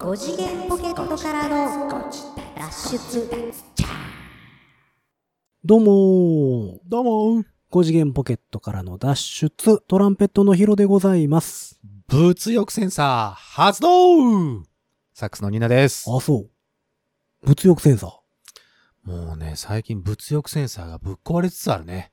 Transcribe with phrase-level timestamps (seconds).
[0.00, 2.00] 5次元ポケットからの
[2.56, 3.28] 脱出
[5.62, 6.78] どうもー。
[6.88, 11.78] どうも5次元ポケットからの脱出、トランペットのヒロでございます。
[12.08, 14.64] 物欲センサー発動
[15.12, 16.10] サックスのニナです。
[16.10, 16.48] あ、そ
[17.42, 17.46] う。
[17.46, 18.10] 物欲センサー。
[19.04, 22.10] もうね、最近物欲センサーがぶっ壊れつつあるね。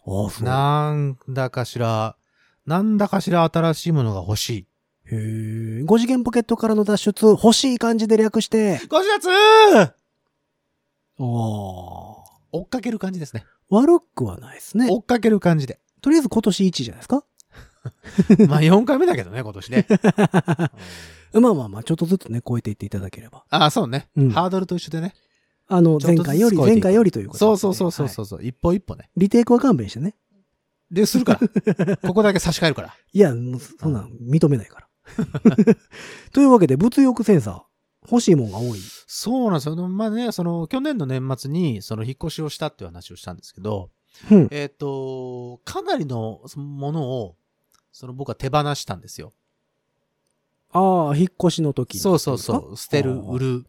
[0.00, 0.42] あ、そう。
[0.42, 2.16] なんだかしら、
[2.66, 4.66] なんだかしら新しいものが欲しい。
[5.10, 5.84] へー。
[5.84, 8.80] 5次元ポケットからの脱出、欲しい感じで略して。
[8.88, 11.24] ご自立あー。
[12.52, 13.44] 追っかける感じですね。
[13.70, 14.88] 悪くはないですね。
[14.90, 15.80] 追っかける感じで。
[16.00, 17.24] とりあえず今年1じゃないですか？
[18.48, 19.86] まあ4回目だけどね、今年ね。
[21.32, 23.44] う んまあまあまあ、ちょっとずつね、超えていっていただければ。
[23.50, 25.14] あ、そうね、うんハードルと一緒でね。
[25.66, 29.10] あの、前回より、前回よりということそうでそうそうそうはいそう、う一歩一歩ね。
[29.16, 30.14] リテイクは勘弁してね。
[30.90, 31.96] で、するから。
[32.06, 32.94] ここだけ差し替えるから。
[33.12, 33.30] いや、
[33.80, 34.88] そんなん認めないから。
[36.32, 38.80] というわけで、物欲センサー、欲しいもんが多い。
[39.06, 39.76] そうなんですよ。
[39.76, 43.90] まあね、その、去年の年末に、その、引っ越しをしたっていう話をしたんですけど、
[44.30, 44.48] うん。
[44.50, 47.36] えっ、と、かなりのそのものを、
[47.92, 49.32] その僕は手放したんですよ。
[50.72, 52.76] ああ、引っ越しの時にそうそうそう。
[52.76, 53.66] 捨てる、売る、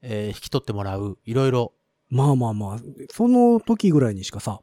[0.00, 1.72] えー引き取ってもらう、いろいろ。
[2.08, 4.60] まあまあまあ、その時ぐらいにしかさ、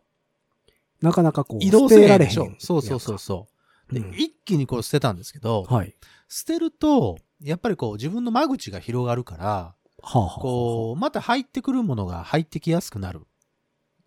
[1.01, 2.31] なかなかこう、移動捨てられへん。
[2.31, 2.43] そ
[2.77, 3.58] うそうそうそう。
[3.91, 5.95] で、うん一気にこう捨てたんですけど、はい。
[6.27, 13.21] 捨てると、やっぱりこう自分の間口が広がるから、はあ、はあ、こう、また入ってくるものが入ってきやすくなる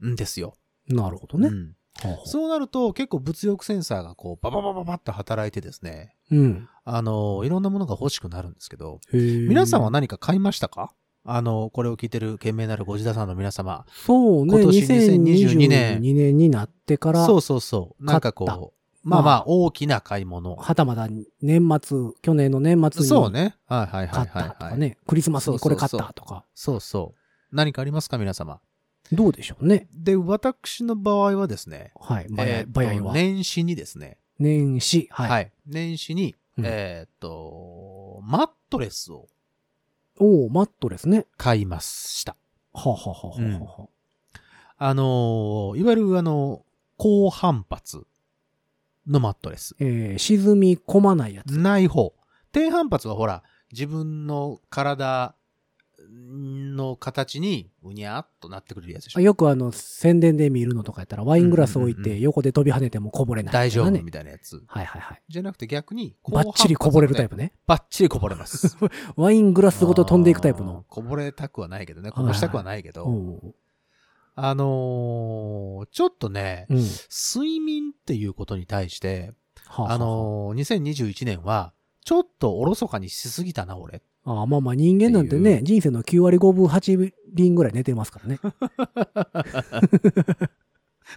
[0.04, 0.54] んですよ。
[0.90, 0.94] う。
[0.94, 1.48] なるほどね。
[1.48, 6.68] うんはあはあそうなると結構物欲センサーがこうバババババッと働いてですね、うん。
[6.84, 10.94] あの、いろんなものが欲しくなるんですけど、皆さんは何か買いましたか？
[11.24, 13.84] あの、これを聞いてる懸命なるご自田さんの皆様。
[13.88, 18.04] そうね、今年2022 2022年年年になってから、そうそうそう。
[18.04, 20.54] なんかこう、まあまあ大きな買い物。
[20.56, 21.08] はたまた
[21.40, 23.56] 年末、去年の年末にそうね。
[23.66, 24.48] はいはいは買っいはい、はい。
[24.50, 27.56] たとかね、クリスマスにこれ買ったとか、そうそう。
[27.56, 28.60] 何かありますか皆様？
[29.10, 29.88] どうでしょうね。
[29.92, 33.12] で、私の場合はですね、はい、バヤえーは。
[33.12, 35.30] 年始にですね、年始、はい。
[35.30, 35.52] はい。
[35.66, 39.28] 年始に、うんえーっと、マットレスを
[40.18, 41.26] おおマットレスね。
[41.36, 42.36] 買いました。
[42.72, 43.88] はあ、はあはあはあは
[44.78, 46.64] あのーいわゆるあの、
[46.96, 48.06] 高反発
[49.06, 49.74] のマットレス。
[49.78, 51.58] えー、沈み込まないやつ。
[51.58, 52.14] ない方。
[52.52, 53.42] 低反発はほら、
[53.72, 55.34] 自分の体
[56.10, 59.20] の形にうにゃっとなってくれるやつでしょ。
[59.20, 64.10] よくあの、宣伝で見るのとかやったら、ワイングラス置いて横で飛び跳ねてもこぼれない、大丈夫ねみ。
[64.10, 64.62] たいなやつ。
[64.66, 65.22] はいはいはい。
[65.28, 67.44] じゃなくて逆に、バッチリこぼれるタイプね。
[67.44, 67.52] ね。
[67.66, 68.76] バッチリこぼれます。
[69.16, 70.84] ワイングラスごと飛んでいくタイプの。
[70.88, 72.10] こぼれたくはないけどね。
[72.10, 73.06] こぼしたくはないけど。
[74.36, 74.44] うん。
[74.44, 76.78] あのーちょっとね、うん。
[77.34, 79.32] 睡眠っていうことに対して、
[79.66, 81.72] はあ、あのー2021年は、
[82.04, 84.02] ちょっとおろそかにしすぎたな、俺。
[84.24, 88.38] ああまあまあ人間なんてね、人生の9割5分8厘ぐらい寝てますからね。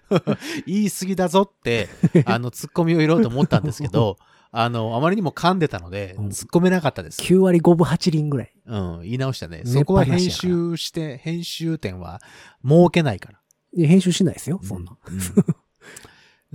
[0.65, 1.87] 言い過ぎだぞって、
[2.25, 4.17] あの、突っ込みを入れようと思ったんですけど、
[4.51, 7.22] あの、あまりにも噛んでたので、うん突っ込めなかったです。
[7.22, 8.53] 9割5分8厘ぐらい。
[8.66, 9.63] うん、言い直したね。
[9.63, 12.22] 寝っぱなしやそこは編集して、編集点は
[12.63, 13.39] 設けないから。
[13.73, 14.97] いや編集しないですよ、そんな。
[15.07, 15.19] うん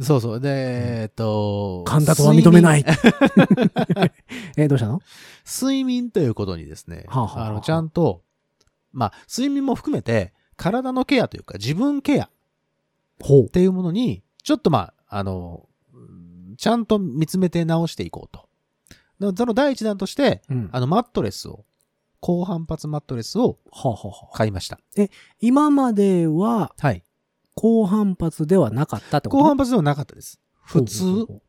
[0.03, 0.41] そうそう。
[0.41, 0.49] で、
[1.03, 2.85] えっと、噛んだとは認めない。
[4.57, 5.03] え、どうしたの？
[5.45, 8.23] 睡眠ということにですね、はあはあはああの、ちゃんと、
[8.93, 12.31] まあ、睡眠も含めて、体のケアというか、自分ケアっ
[13.21, 13.49] ほう。
[13.51, 15.70] ていうものに、ちょっとまあ、あの、うん
[16.61, 18.47] ちゃんと見つめて直していこうと。
[19.19, 20.65] だその第一弾として、うん。
[20.65, 21.65] はあの、マットレスを、
[22.21, 24.79] 高反発マットレスをあ、はあはあ、買いました。
[25.41, 27.03] 今までははい。
[27.55, 29.43] 高反発ではなかったってこと？
[29.43, 30.39] 高反発ではなかったです。
[30.63, 31.43] 普通、ほうほうほう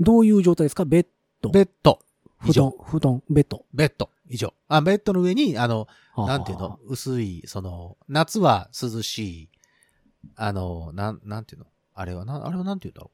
[0.00, 0.84] どういう状態ですか？
[0.84, 1.06] ベッ
[1.40, 1.50] ド。
[1.50, 2.00] ベッド、
[2.38, 3.64] 布団、布団、ベッド。
[3.72, 4.52] ベッド、以上。
[4.66, 9.48] あ、ベッドの上に、あの、はあなんていうの、薄い、その、夏は涼しい、
[10.34, 11.66] あの、なん、なんていうの？
[11.94, 13.10] あれはな、あれはなんていうんだろ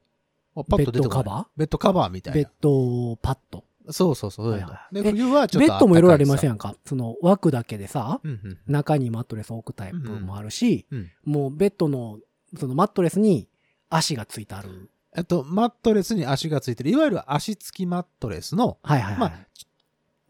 [0.55, 1.59] パッとベッドカバー？
[1.59, 2.51] ベッドカバーみたいベッな。
[2.61, 3.63] ドパッド。
[3.89, 4.51] そうそうそう。
[4.51, 6.75] はいはいで、え冬はちょっとベッドもいろいろありませんか。
[6.85, 8.59] その枠だけでさ、うんうん。
[8.67, 11.11] 中にマットレスを置くタイプもあるし、うん。
[11.25, 12.19] もうベッドの、
[12.57, 13.47] そのマットレスに
[13.89, 14.89] 足がついてある。
[15.15, 19.19] えっと、マットレスに足がついてる、いわゆる足付きマットレスの、はいはいはい。
[19.19, 19.33] まあ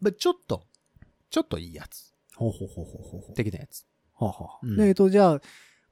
[0.00, 0.64] べちょっと、
[1.30, 2.12] ちょっといいやつ。
[2.34, 3.34] ほうほうほうほうほうほう。
[3.34, 3.84] 的なやつ。
[4.18, 5.40] はあはあうんでえっと、じゃあ、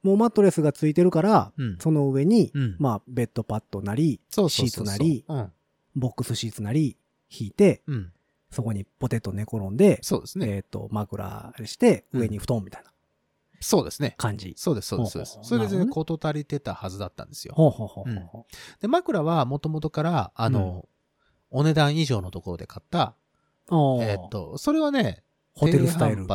[0.03, 1.79] もうマットレスがついてるから、うん。
[1.79, 4.87] その上に、うんまあ、ベッドパッドなり、そうそうそうそう。
[4.87, 5.53] シーツなりうん。
[5.97, 6.97] ボックスシーツなり、
[7.31, 8.13] 引いて、うん。
[8.51, 10.57] そこにポテト寝転んで、そうですね。
[10.57, 12.91] えっ、と、枕して、うん上に布団みたいな
[13.61, 14.15] そうですね。
[14.17, 14.55] 感じ。
[14.57, 15.39] そうです、そうです、そうです。
[15.43, 17.55] それでね、なるほこと足りてたはずだったんですよ。
[17.55, 18.47] ほうほうほうほうほ
[18.81, 20.89] で、枕はもともとから、あの、
[21.51, 23.15] お値段以上のところで買った。
[24.01, 25.23] えっ、と、それはね、
[25.55, 26.27] ホテルスタイル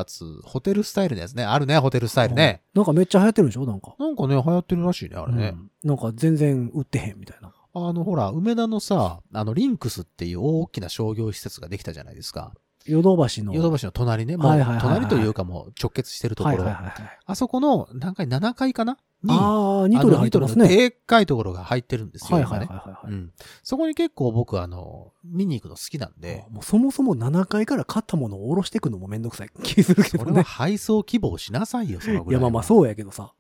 [0.44, 1.44] ホテルスタイルのやつね。
[1.44, 2.62] あるね、ホテルスタイルね。
[2.74, 3.66] なんかめっちゃ流行ってるんでしょ？
[3.66, 3.96] なんか。
[3.98, 5.54] なんかね、流行ってるらしいね、あれね。
[5.56, 7.54] うんなんか全然売ってへんみたいな。
[7.74, 12.54] あの、ほら、梅田のさ、あの、リンクスっていう大きな商業施設ができたじゃないですか。
[12.86, 13.54] ヨドバシの。
[13.54, 14.38] ヨドバシの隣ね。
[14.38, 16.58] もう隣というかもう直結してるところ。
[16.58, 17.20] はいはいはいはい。
[17.26, 18.98] あそこの何階、7階かな？
[19.24, 20.68] に、ああ、ニトリ入ってますね。
[20.68, 22.38] でっかいところが入ってるんですよ。
[22.38, 23.12] はいはいはいはいはい。
[23.12, 23.32] うん。
[23.64, 30.44] そこに結構僕、あの、見に行くの好きなんで、もうそもそも7階から買ったものを下ろしていくのもめんどくさい気するけそれはどね。
[30.44, 32.40] 配送希望しなさいよ、そのぐらい。
[32.40, 33.34] いやまあまあそうやけどさ。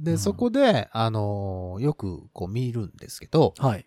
[0.00, 3.86] で、うんそこで、あのーよくこう見るんですけど、はい。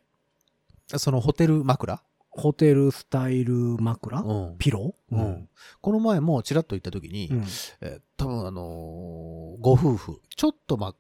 [0.96, 2.02] そのホテル枕
[2.34, 4.22] ホテルスタイル枕？
[4.22, 4.56] うん。
[4.58, 4.96] ピロ？
[5.12, 5.50] ーうん。
[5.82, 7.44] この前もちらっと行った時に、うん。
[7.82, 10.96] えー多分あのーご夫婦、ちょっとまあ、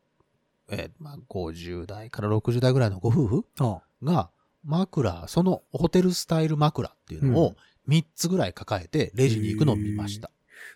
[0.69, 4.29] えーまあ、50代から60代ぐらいのご夫婦あが、
[4.63, 7.35] 枕、そのホテルスタイル枕っていうのうん。
[7.37, 7.55] を
[7.87, 10.31] 3つぐらい抱えてレジに行くのを見ました。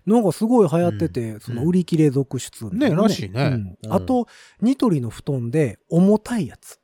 [0.06, 3.02] なんかすごい流行ってて、その売り切れ続出みたいなね。
[3.04, 3.44] らしいね。
[3.44, 3.78] うん。
[3.84, 3.94] うん。
[3.94, 4.28] あと、
[4.62, 6.80] ニトリの布団で重たいやつ。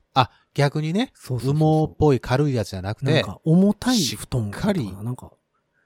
[0.53, 5.31] あ、逆にね、そうそうそう羽毛っぽい軽いやつじゃなくて、なんか重たい布団しっかりとななんか、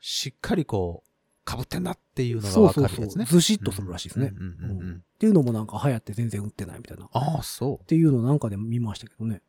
[0.02, 2.90] しっかりこう、被ってんなっていうのがわそうそうそう。
[2.90, 3.26] かるやつね。
[3.26, 4.34] ずしっとするらしいですね。
[4.36, 7.06] うんうんうんうんっていうのもなんか流行って全然売ってないみたいな。
[7.06, 7.86] っああ、そう。
[7.86, 9.42] ていうのなんかで見ましたけどね。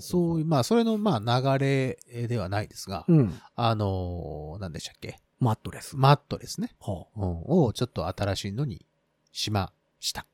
[0.00, 3.40] そういう、まあ、それの、まあ、流れではないですが、うん。
[3.54, 5.18] あのー、何でしたっけ？
[5.38, 5.96] マットレス。
[5.96, 6.70] マットレスね。
[6.80, 8.84] はあうん、をちょっと新しいのに
[9.32, 10.26] しました。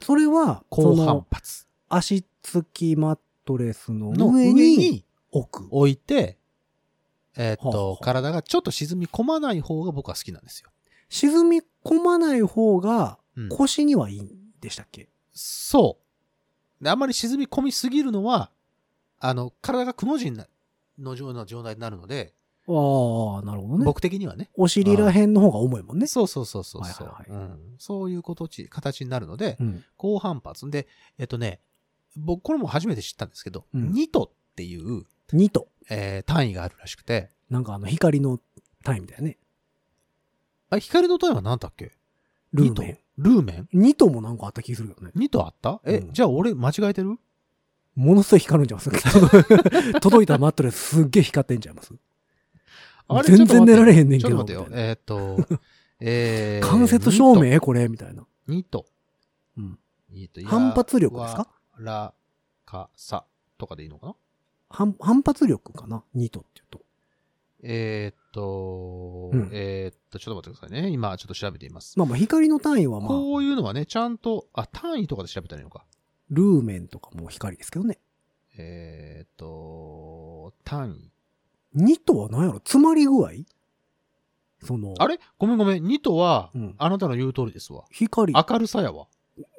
[0.00, 5.68] それは、高反その発足付きマットレスのの上上にに置く。
[5.70, 6.38] 置いて、
[7.36, 10.70] えーっと、はあはあ体がちょっと沈み込まない方が僕は好きなんですよ。
[11.08, 14.30] 沈み込まない方がうん腰にはいいん
[14.60, 15.98] でしたっけ、そ
[16.80, 16.84] う。
[16.84, 18.50] であんまり沈み込みすぎるのは、
[19.18, 20.32] あの、体がくの字
[20.98, 22.34] の状の状態になるので、
[22.68, 23.84] ああ、なるほどね。
[23.84, 24.50] 僕的にはね。
[24.54, 26.06] お尻ら辺の方が重いもんね。
[26.06, 27.58] そうそうそうそうそう、はいはいうん。
[27.78, 29.84] そういうことち、形になるので、うん。
[29.96, 30.68] 高反発。
[30.68, 31.60] で、えっとね、
[32.16, 35.68] 僕、これも初めて知ったんですけど、うんニトっていう、2と。
[35.88, 38.40] えー単位があるらしくて、なんかあの、光の
[38.82, 39.38] 単位みたいなね。
[40.70, 41.92] あ、光の単位は何だっけ？
[42.52, 42.98] ルーメン。
[43.18, 45.10] ルーメン？2ともなんかあった気するよね。
[45.14, 45.80] ニトあった？
[45.84, 47.18] え、うんじゃあ俺間違えてる？
[47.94, 51.94] ものすごい光るんちゃいます 届いたマットレスすっげえ光ってんちゃいます
[53.24, 54.28] 全然寝られへんねんけど。
[54.28, 54.78] ちょっと待ってよ。
[54.78, 55.58] えーっと、
[56.00, 57.58] えー、間接照明？
[57.60, 57.88] これ？
[57.88, 58.26] みたいな。
[58.48, 58.84] ニト。
[59.56, 59.78] うん。
[60.10, 60.42] ニト。
[60.44, 61.48] 反発力ですか？
[61.78, 62.14] ら、
[62.64, 63.24] か、さ、
[63.58, 64.14] とかでいいのかな？
[64.68, 66.80] 反反発力かな ?2 とっていうと。
[67.62, 70.90] えーっと、うんえーっと、ちょっと待ってくださいね。
[70.90, 71.98] 今、ちょっと調べてみます。
[71.98, 75.84] まあまあ光の単位はまあ、こういうのはね、ちゃんと、あ、単位とかで調べたらいいのか。
[76.30, 77.98] ルーメンとかも光ですけどね。
[78.58, 81.12] えーっと、単位。
[81.76, 82.54] 2とは何やろ？
[82.58, 83.30] 詰まり具合？
[84.62, 85.18] その、あれ？
[85.38, 85.84] ごめんごめん。
[85.84, 87.84] ニトは、うんあなたの言う通りですわ。
[87.90, 89.06] 光、明るさやわ。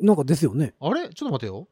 [0.02, 0.76] なんかですよね。
[0.80, 1.10] あれ？
[1.10, 1.68] ちょっと待てよ。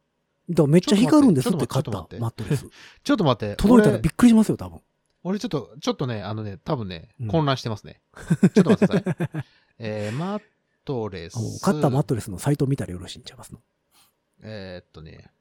[0.49, 2.67] だからめっちゃ光るんですって買ったマットレス。
[3.03, 3.45] ちょっと待って。
[3.47, 4.79] 俺 届いたらびっくりしますよ、多分。
[5.23, 8.01] 俺ちょっと、ちょっとね、あのね、多分ねうん、混乱してますね。
[8.53, 9.45] ちょっと待ってください。
[9.79, 10.41] えー、マッ
[10.85, 11.37] トレス。
[11.63, 13.59] 買ったマットレスのサイト見たらよろしいんちゃいますの？
[14.41, 15.31] えーっとね、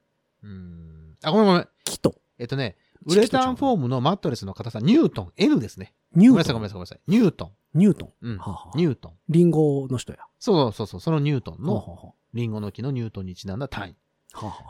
[0.43, 1.17] うーん。
[1.21, 1.67] あ、ごめんごめん。
[1.83, 2.75] キと、えっとね、
[3.05, 5.93] ウレタンフォームのマットレスの硬さ、ニュートン、N ですね。
[6.15, 6.33] ニュートン。
[6.33, 7.01] ごめんなさい、ごめんなさい、ごめんなさい。
[7.07, 7.51] ニュートン。
[7.75, 8.13] ニュートン。
[8.21, 8.37] うん。
[8.37, 9.13] はあはあニュートン。
[9.29, 10.19] リンゴの人や。
[10.39, 13.95] そうそうそう、そのニュートンの、はあはあはリンゴの木のニュートンにちなんだ単位。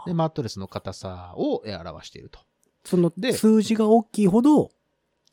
[0.05, 2.39] で、マットレスの硬さをえー表していると。
[2.83, 4.69] そので数字が大きいほど、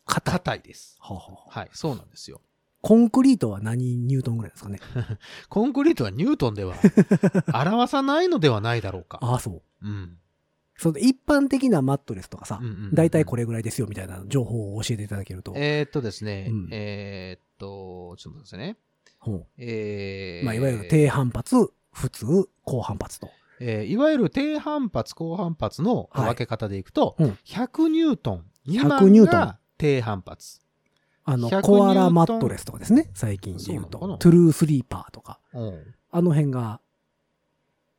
[0.07, 0.35] 硬い。
[0.35, 0.97] 硬いです。
[1.01, 1.23] はあは
[1.55, 2.41] あはい、そうなんですよ。
[2.81, 4.81] コンクリートは何ニュートンぐらいですかね？
[5.49, 6.75] コンクリートはニュートンでは
[7.55, 9.19] 表さないのではないだろうか。
[9.23, 9.63] ああ、そう。
[9.83, 10.19] うん。
[10.77, 15.53] その一般的なマットレスとかさうん、うんうんだいたいこれぐらいですよみたいな情報を教えていただけると。
[15.55, 18.77] えーっとですね、うんえーっと、ちょっと待ってくださいね。
[19.19, 23.31] ほうえーまあ、いわゆる低反発、普通、高反発と。
[23.65, 30.61] えーいわゆる低反発、高反発のはい分け方でいくと、うん100ニュートン未100満ニュートンが低反発。
[31.25, 33.09] あの、100コアラマットレスとかですね。
[33.15, 34.01] 最近で言うと。
[34.01, 35.39] そうトゥルースリーパーとか。
[35.55, 36.81] うんあの辺が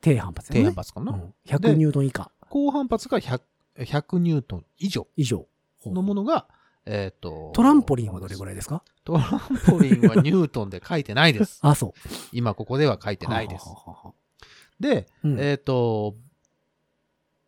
[0.01, 0.60] 低反発ね。
[0.60, 3.41] 低反発かな、うん100ニュートン以下高反発が 100,
[3.79, 5.48] 100ニュートン以上以上。
[5.86, 6.48] のものが、
[6.86, 8.84] えーっと、トランポリンはどれぐらいですか？
[9.03, 11.60] トランポリンはニュートンで書いてないです。
[11.63, 11.91] あ、そう。
[12.32, 13.75] 今ここでは書いてないですは。
[13.86, 14.13] あはあはあ
[14.80, 16.15] で、うんえーっと、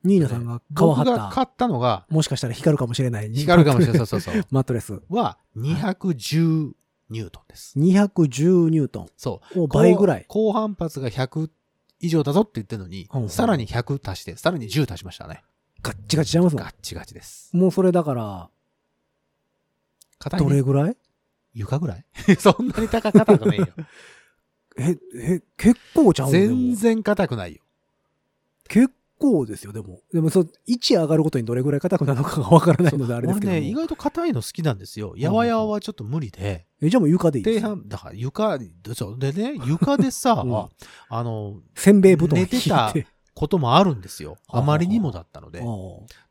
[0.04, 3.32] ニーナさんが川僕が張った、買ったのが、もしかしたら光るかもしれない。
[3.34, 3.98] 光るかもしれない。
[3.98, 4.44] そうそうそう。
[4.52, 5.02] マットレス。
[5.10, 6.74] は、210
[7.10, 7.78] ニュートンです。
[7.80, 9.08] 210ニュートン。
[9.18, 9.62] そう。
[9.64, 10.26] お倍ぐらい。
[10.28, 11.50] 高反発が100
[12.00, 15.44] 以上だぞって言ってるのに、うんうんさらに100足して、さらに10足しましたね。
[15.82, 17.56] ガッチガチちゃいますもんガッチガチです。
[17.56, 18.50] もうそれだから、
[20.20, 20.48] 硬い、ね。
[20.50, 20.98] どれぐらい？
[21.54, 22.06] 床ぐらい？
[22.40, 23.68] そんなに高硬くないよ。
[24.78, 27.62] え、え、結構ちゃうのでも全然硬くないよ。
[28.68, 30.02] 結構ですよ、でも。
[30.12, 33.58] でも、そう、位置上がることにどれぐらい硬くなるのかがわからないのであれですけども。
[33.58, 35.14] 俺ね、意外と硬いの好きなんですよ。
[35.18, 36.66] やわやわはちょっと無理で。
[36.82, 38.60] え、じゃあもう床でいいです低半、だから床、
[38.94, 40.70] そうでね、床でさ、 うん
[41.10, 42.94] あの、せんべい布団寝てた
[43.34, 44.32] こともあるんですよ。
[44.48, 45.62] はああまりにもだったので。
[45.62, 45.66] あ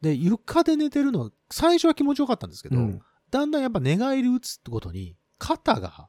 [0.03, 6.09] で、床で寝てるの、最初は気持ちよかったんですけど、あうんだんだんやっぱ寝返り打つってことに、肩が、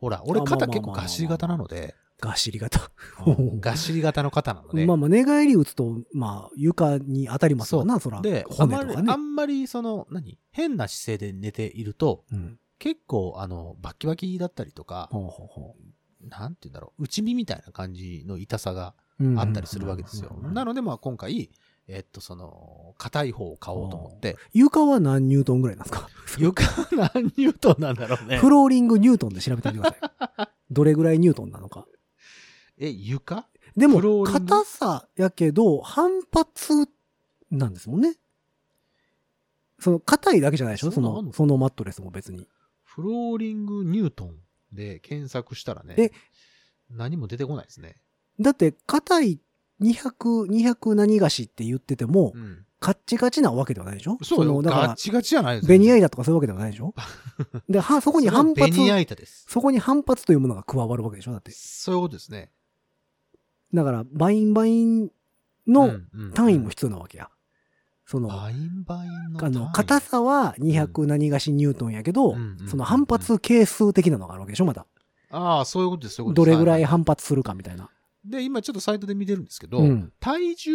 [0.00, 2.90] ほら、俺肩結構ガシリ型なので、がっしり型。
[3.26, 8.20] うんガシリ型の肩なので、まあまあ、寝返り打つと、まあ、床に当たりますわな、そら。
[8.20, 9.16] で、骨とかねあ。
[9.16, 10.38] んまりその、何？
[10.50, 12.58] 変な姿勢で寝ていると、うん。
[12.78, 15.76] 結構、あの、バッキバキだったりとか、ほうほうほ
[16.22, 18.94] なんて言うんだろう、内身みたいな感じの痛さが
[19.36, 20.38] あったりするわけですよ。
[20.42, 21.50] なのので、まあ今回、
[21.92, 26.08] えっと、その、硬い方を買おうと思って、床は何ニュートンぐらいなんですか？
[26.38, 26.62] 床
[26.94, 28.48] 何ニュートンなんだろうねフ。
[28.50, 29.96] ローリングニュートンで調べてみてくだ
[30.36, 30.48] さい。
[30.70, 31.86] どれぐらいニュートンなのか。
[32.78, 33.46] え、床？
[33.76, 36.88] でも硬さやけど、反発
[37.50, 38.16] なんですもんね。
[39.78, 40.90] その、硬いだけじゃないでしょ？
[40.92, 42.46] その、そのマットレスも別に。
[42.84, 44.36] フローリングニュートン
[44.72, 46.10] で検索したらね、え
[46.90, 47.96] 何も出てこないですね。
[48.40, 49.40] だって、硬い
[49.80, 52.64] 200、200何がしって言ってても、うん。
[52.80, 54.16] カッチカチなわけではないでしょ？
[54.22, 54.54] そうよ。
[54.54, 56.94] のだから、ガチガチじゃないですベニヤイ板とかそういうわけではないでしょ？
[57.68, 59.44] で、は、そこに反発、ベニヤ板です。
[59.48, 61.32] そこに反発というものが加わるわけでしょ？
[61.32, 61.50] だって。
[61.50, 62.50] そういうことですね。
[63.74, 65.10] だから、バインバイン
[65.66, 65.92] の
[66.34, 67.28] 単位も必必要なわけや。
[68.06, 69.54] その、バインバインのあ単位。
[69.56, 74.86] の、硬さは200何がしニュートンやけど、うんうんその反発係数的なのがあるわけでしょまた。
[75.30, 77.90] ああ、そういうことです、そういうことですどれぐらいは反発するかみたいな。
[78.24, 80.72] はで、今ちょっとサイトで見てるんですけど、うん体重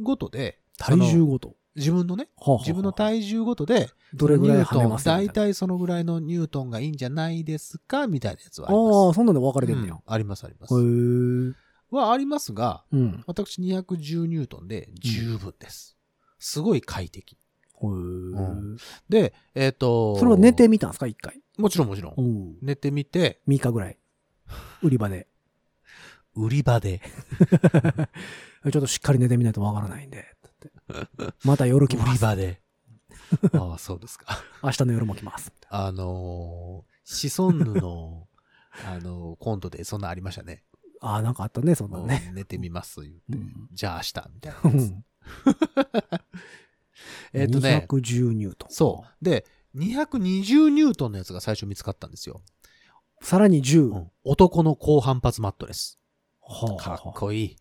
[0.00, 1.54] ごとで、体重ごと？
[1.76, 9.16] 自分のね、はあはあ自分の体重ごとで、どれぐらい跳ねます大みたいそのぐらいのニュートンがいいんじゃないですかみたいなやつはありああ、ます。
[9.16, 9.94] そんなんで分かれてんねや。
[9.94, 10.74] うんあります、あります。
[10.74, 11.52] へえ。
[11.90, 13.24] はありますが、うん。
[13.26, 15.96] 私210ニュートンで十分です。
[16.38, 17.36] すごい快適。
[17.86, 18.76] ん
[19.08, 21.40] で、えっ、と、それは寝てみたんですか一回？
[21.58, 22.14] もちろんもちろん。
[22.16, 22.56] うん。
[22.62, 23.98] 寝てみて、3日ぐらい。
[24.82, 25.28] 売り場で。
[26.34, 27.00] 売り場で、
[28.64, 30.26] ちょっとしっかり寝てみないとわからないんで。
[31.44, 32.12] また夜来売ます。
[32.14, 32.60] り場で。
[33.52, 34.42] ああ、そうですか。
[34.62, 35.52] 明日の夜も来ます。
[35.68, 38.28] あのー、シソンヌの、
[38.86, 40.64] あのーコントでそんなありましたね。
[41.00, 42.26] ああ、なんかあったね、そんなのね。
[42.28, 43.20] うん寝てみます、言って。
[43.30, 44.60] うんじゃあ明日、みたいな。
[44.64, 45.04] うん
[47.32, 48.70] えっとね、210ニュートン。
[48.70, 49.24] そう。
[49.24, 52.42] で、220ニュートンのやつが最初見つかったんですよ。
[53.20, 53.90] さらに10。
[53.90, 55.98] うん男の高反発マットレス。
[56.46, 57.56] はあかっこいい。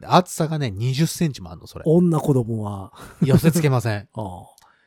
[0.00, 1.84] で厚さがね、20センチもあんの、それ。
[1.86, 4.08] 女子供は、寄せ付けません。
[4.14, 4.42] あ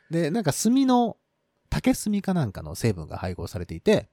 [0.10, 1.18] で、なんか炭の、
[1.70, 4.10] 竹炭かなんかの成分が配合されていて、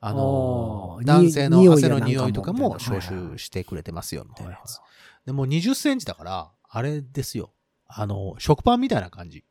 [0.00, 4.36] あの男性のに汗の匂いとかも消臭してくれてますよ、みあ。
[4.36, 4.78] たいなやつ。
[5.24, 7.52] でもう20センチだから、あれですよ。
[7.86, 9.44] あの、食パンみたいな感じ。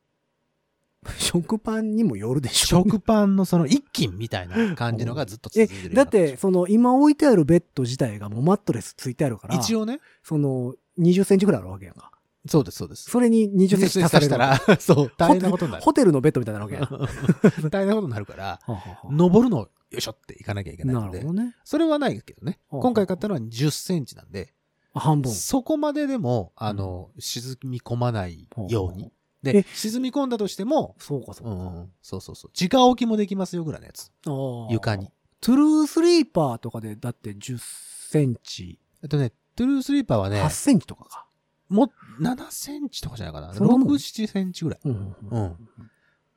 [1.18, 2.78] 食パンにもよるでしょ。
[2.84, 12.10] 食パンのその一斤みたいな感じのがずっと続えいてるよう、になだって、その、今置いてあるベッド自体がもうマットレスついてあるから、一応ね、その、20センチぐらいあるわけやんか。
[12.46, 13.10] そうです、そうです。
[13.10, 15.84] それに20センチ足されたら、 そう、大変なことになる。
[15.84, 16.84] ホテルのベッドみたいなわけやん。
[16.84, 17.08] は
[17.70, 18.60] 大変なことになるから、
[19.10, 19.68] 登るの、よ
[19.98, 21.54] いしょって行かなきゃいけないなのでるほどね。
[21.64, 22.58] それはないけどね。
[22.68, 24.52] はあ今回買ったのは10センチなんで、
[24.92, 25.32] あ半分。
[25.32, 29.10] そこまででも、あの、沈み込まないように。
[29.50, 31.52] えで、沈み込んだとしても、そうか、そうか。
[31.52, 32.50] うんうん、そうそうそう。
[32.58, 34.10] 直置きもできますよぐらいのやつ。
[34.70, 35.08] 床に。
[35.40, 37.58] トゥルースリーパーとかで、だって10
[38.10, 41.26] センチ、えっとね、トゥルースリーパーはね8、センチとかか。
[41.68, 43.54] もう7センチとかじゃないかな。
[43.54, 44.80] そんなもん6、7センチぐらい。
[44.84, 45.56] うんうん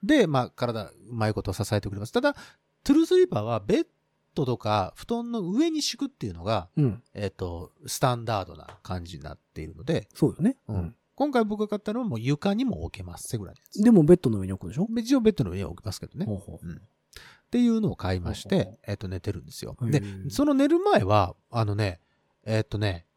[0.04, 2.14] で、まあ、体、うまいこと支えてくれます。
[2.14, 2.36] ただ、
[2.84, 3.88] トゥルースリーパーはベッ
[4.36, 7.04] ドとか布団の上に敷くっていうのが、うん。
[7.14, 10.58] えっ、と、スタンダードな感じになっているので、そうよね。
[10.68, 13.84] うん今回僕が買ったのはもう床にも置けますぐらいのやつ。
[13.84, 14.88] でもベッドの上に置くでしょ？
[14.98, 16.28] 一応ベッドの上に置きますけどね。
[16.28, 19.76] ほうほううんっていうのを買いましほうほうて、えっ、と、寝てるんですよ。
[19.82, 22.02] で、その寝る前は、あのね、
[22.46, 23.08] えっ、とね、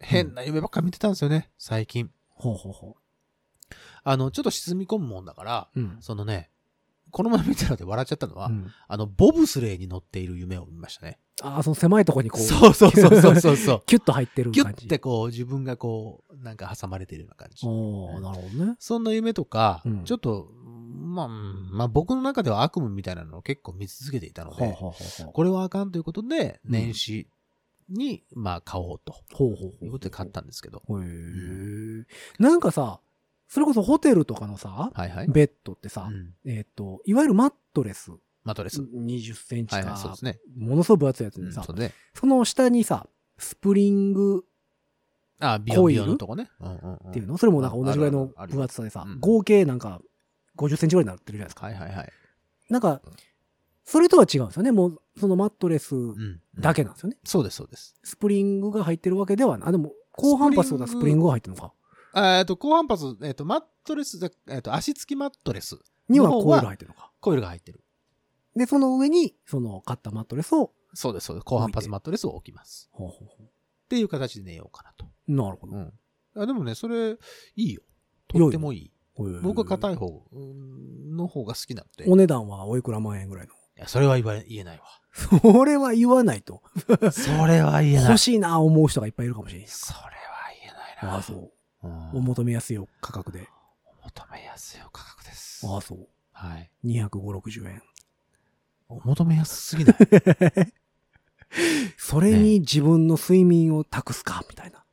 [0.00, 2.10] 変な夢ばっか見てたんですよね、最近。
[2.28, 2.96] ほうほうほ
[4.02, 5.80] あの、ちょっと沈み込むもんだから、う。
[5.80, 5.96] うん。
[6.00, 6.50] そのね、
[7.10, 11.18] この前見たので笑っちゃったのは、うんあの、ボブスレーに乗っている夢を見ましたね。
[11.42, 13.82] ああ、その狭いとこにこう、そうそうそうそうそうそう。
[13.86, 14.86] キュッと入ってる感じ。
[14.86, 17.66] ッてこう、自分がこう、なんか挟まれてるような感じ。
[17.66, 18.76] おーなるほどね。
[18.78, 24.76] そんな夢とか、うんちょっと、まあ、うんまあ僕の中では悪夢みたいなのを結構見続けていたので、
[25.32, 27.28] これはあかんということで、うん年始
[27.88, 30.78] に、まあ買おうとほうほうほういうことで買ったんですけど。
[30.78, 32.42] へえ。
[32.42, 33.00] なんかさ、
[33.48, 35.28] それこそホテルとかのさ、はいはい。
[35.28, 38.12] ベッドってさう、んえっと、いわゆるマットレス
[38.44, 38.80] マットレス。
[38.82, 40.38] 20センチはいはい、かそうですね。
[40.56, 41.92] ものすごい分厚いやつでさ、うんそうね。
[42.14, 43.06] その下にさ、
[43.38, 44.44] スプリング
[45.40, 46.50] あ、ビヨビヨンのとこね。
[46.60, 47.38] うんうんうんっていうの？
[47.38, 50.00] それもなんか同じぐらいの分厚さでさうん、合計なんか
[50.56, 51.66] 50センチぐらいになってるじゃないですか。
[51.66, 52.12] はいはいはい。
[52.68, 53.00] なんか、
[53.84, 54.72] それとは違うんですよね。
[54.72, 56.40] もう、そのマットレスうん。
[56.58, 57.16] だけなんですよね。
[57.24, 57.94] そうです、そうです。
[58.02, 59.68] スプリングが入ってるわけではない。
[59.68, 61.72] あ、でも、高反発とかスプリングが入ってるのか。
[62.14, 65.78] えっと、高反発、えっと、マットレスで、えっと、足つきマットレス。
[66.08, 67.10] にはコイル入ってるのか。
[67.20, 67.82] コイルが入ってる。
[68.56, 71.44] で、その上に、その買ったマットレスを、そうです、そうです。
[71.44, 72.88] 高反発マットレスを置きます。
[72.92, 73.48] ほうほうほっ
[73.88, 75.06] ていう形で寝ようかなと。
[75.28, 75.76] うなるほど。
[75.76, 75.92] うん。
[76.36, 77.16] あでもね、それ、い
[77.56, 77.82] いよ。
[78.26, 78.92] とってもいい。
[79.42, 79.96] 僕は硬いい。
[79.96, 82.08] 方うんの方が好きなので。
[82.08, 83.54] いお値段はおいくら万円ぐらいの？
[83.78, 84.84] や、それは言えないわ。
[85.12, 86.62] それは言わないと。
[87.10, 88.18] それは言えない欲。
[88.18, 89.68] しいな思う人がいっぱいいるかもしれない。
[89.68, 90.10] それは
[90.60, 91.14] 言えないな。
[91.14, 91.52] ああ、そう。
[91.82, 92.10] うん。
[92.14, 93.48] お求めやすい価格で。
[94.02, 95.66] お求めやすい価格です。
[95.66, 96.08] ああ、そう。
[96.32, 96.70] はい。
[96.84, 97.08] 250、
[97.38, 97.82] 60円。
[98.88, 99.96] お求めやすすぎない？
[101.96, 104.84] それに自分の睡眠を託すか、みたいな。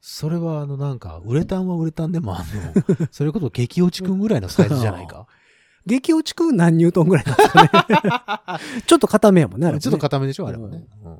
[0.00, 5.26] それはあのなんか、ウレタンはウレタンでもあの、 それこそ激落ちくんぐらいのサイズじゃないか？
[5.86, 8.82] 激落ちくん何ニュートンぐらいなんですかね。
[8.86, 10.84] ちょっと硬めやもんね、あれもねちょっと硬めでしょ、あれはね。
[11.04, 11.18] うん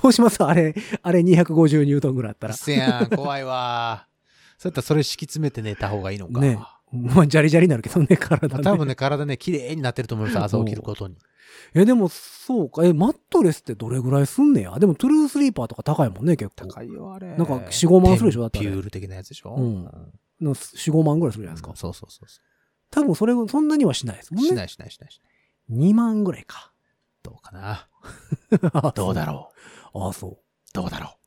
[0.00, 0.42] どうします？
[0.44, 2.54] あれ、あれ250ニュートンぐらいあったら。
[2.54, 4.06] せやん、怖いわ。
[4.62, 6.40] そうやったらそれ敷き詰めて寝た方がいいのか。
[6.40, 6.56] ね
[6.92, 8.54] まあ、ジャリジャリになるけどね、体ね。
[8.54, 11.16] まあ多分ね、体ね、綺麗になってると思います、 朝起きることに。
[11.74, 12.84] え、でも、そうか。
[12.84, 14.78] え、マットレスってどれぐらいすんねや？
[14.78, 16.66] でも、トゥルースリーパーとか高いもんね、結構。
[16.68, 17.28] 高いよ、あれ。
[17.28, 19.54] なんか4 5万するでしょだってピュール的なやつでしょ？
[19.56, 19.84] うん
[20.40, 21.72] の4、5万ぐらいするじゃないですか。
[21.74, 22.40] そうそうそうそ
[22.90, 24.34] 多分、それ、そんなにはしないですう。
[24.34, 24.50] もんね。
[24.50, 25.18] しないしないしないし
[25.70, 25.78] ない。
[25.90, 26.72] 2万ぐらいか。
[27.22, 27.88] どうかな？
[28.94, 29.50] どうだろ
[29.94, 29.98] う？
[29.98, 30.38] ああ、そう。
[30.74, 31.21] どうだろう？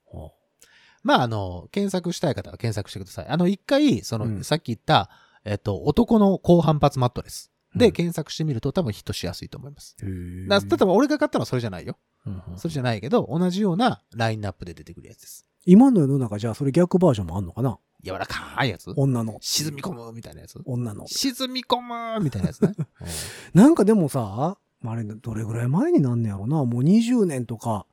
[1.05, 3.27] はまあ、あの、検索したい方は検索してください。
[3.27, 5.09] あの、一回、その、うんさっき言った、
[5.43, 7.51] えっと、男の高反発マットレス。
[7.75, 9.95] で、うん検索してみると多分ヒットしやすいと思います。
[9.99, 11.97] だ例えば俺が買ったのはそれじゃないよ。
[12.25, 15.45] うんうんそれじゃないけど、同じようなラインナップで出てくるやつです。
[15.65, 17.77] 今の世の中じゃあそれ逆バージョンもあんのかな？
[18.03, 19.37] 柔らかいやつ女の。
[19.41, 21.05] 沈み込むみたいなやつ女の。
[21.07, 22.73] 沈み込むみたいなやつね。
[23.53, 26.63] なんかでもさ、まああれ、どれぐらい前になんねやろな？
[26.65, 27.85] もう20年とか、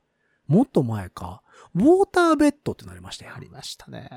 [0.47, 1.41] もっと前か。
[1.75, 3.39] ウォーターベッドってなりましたよあ。
[3.39, 4.09] りましたね。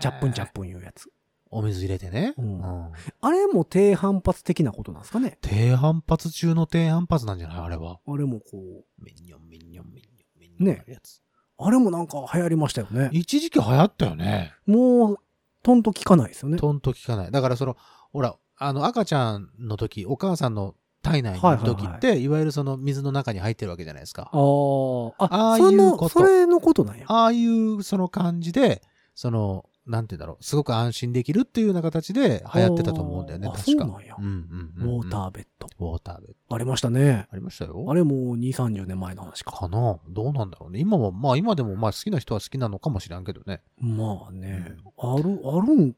[0.00, 1.10] チャップンチャップンいうやつ。
[1.50, 2.34] お水入れてね。
[2.38, 7.58] うんうんあれも低反発的なことなんですかね低反発中の低反発なんじゃない？
[7.58, 8.00] あれは。
[8.06, 11.20] あれもこミニョンミニョンミニョンミニョンねやつ。
[11.58, 13.10] う、あれもなんか流行りましたよね。
[13.12, 14.52] 一時期流行ったよね。
[14.66, 15.16] もう、
[15.62, 16.58] とんと効かないですよね。
[16.58, 17.30] とんと聞かない。
[17.30, 17.76] だからその、
[18.12, 24.30] ほら、あの赤ちゃんの時、お母さんの体内にいる時はいって、いわゆるその水の中に入ってるわけじゃないですか。
[24.32, 27.04] あーあ、ああいうことそれのことなんや。
[27.08, 28.82] ああいうその感じで、
[29.14, 33.62] その、なんて言うんだろう、すごく安心できるっていうような形で流行ってたと思うんだよね、確か。
[33.62, 35.66] あそうなんやうんうんうんうんウォーターベッド。
[35.80, 36.54] ウォーターベッド。
[36.54, 37.26] ありましたね。
[37.32, 37.84] ありましたよ。
[37.88, 39.50] あれもう2、30年前の話か。
[39.50, 39.98] かな？
[40.08, 40.78] どうなんだろうね。
[40.78, 43.60] 今も、まあ今でもまあ好きな人は好きなのかもしれんけどね。
[43.80, 45.96] まあね、ある、あるんうん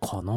[0.00, 0.32] かな？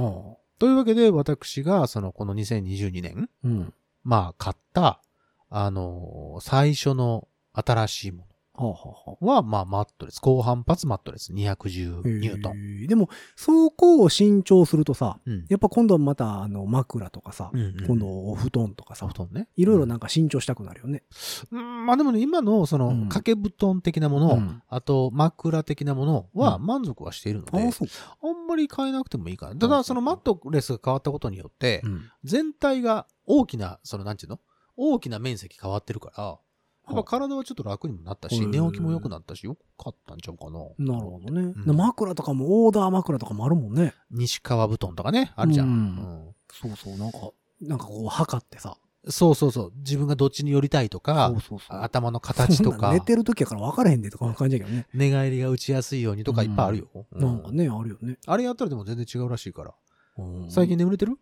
[0.60, 3.74] というわけで、私が、その、この2022年、うん。
[4.04, 5.02] まあ買った、
[5.50, 12.86] あの最初の新しいもの、はあはまあマットレス、高反発マットレス210ニュートン。
[12.88, 15.46] でも、そこを新調するとさ、うん。
[15.50, 19.48] やっぱ今度はまたあの枕とかさ、うんうん今度お布団とかさお、布団ね。
[19.56, 21.04] いろいろなんか新調したくなるよね。
[21.52, 27.62] うん、まあでもね、今のそのうん掛け布団的なもの、うんあと枕的なものはうん満足はしているので、う。
[27.62, 29.56] あんまり変えなくてもいいかな。
[29.56, 32.02] ただ、うんそのマットレスが変わったことによってう、ん。
[32.24, 34.40] 全体が大きな、そのなんていうの？
[34.78, 36.40] 大きな面積変わってるから、
[36.88, 40.60] やっぱ体はちょっと楽にもなったし、うん寝起きも良くなったし、よかったんちゃうかな。
[40.94, 43.94] なるほどね、うん枕とかもオーダー枕とかもあるもんね。
[44.10, 45.68] 西川布団とかね、あるじゃん。
[45.68, 48.78] うんうんそうそう、なんか、なんかこう測ってさ。
[49.10, 49.74] そうそうそう。
[49.78, 51.82] 自分がどっちに寄りたいとかそう、そうそう。
[51.82, 54.86] 頭の形とかそんなん寝、てる時やから分からへんでとか感じだけどね。
[54.94, 56.88] 寝返りが打ちやすいようにとかいっぱいあるよ。
[57.12, 58.18] うんなんかね、あるよね。
[58.28, 59.74] あれやったらでも全然違うらしいから。
[60.18, 61.18] うん最近眠れてる？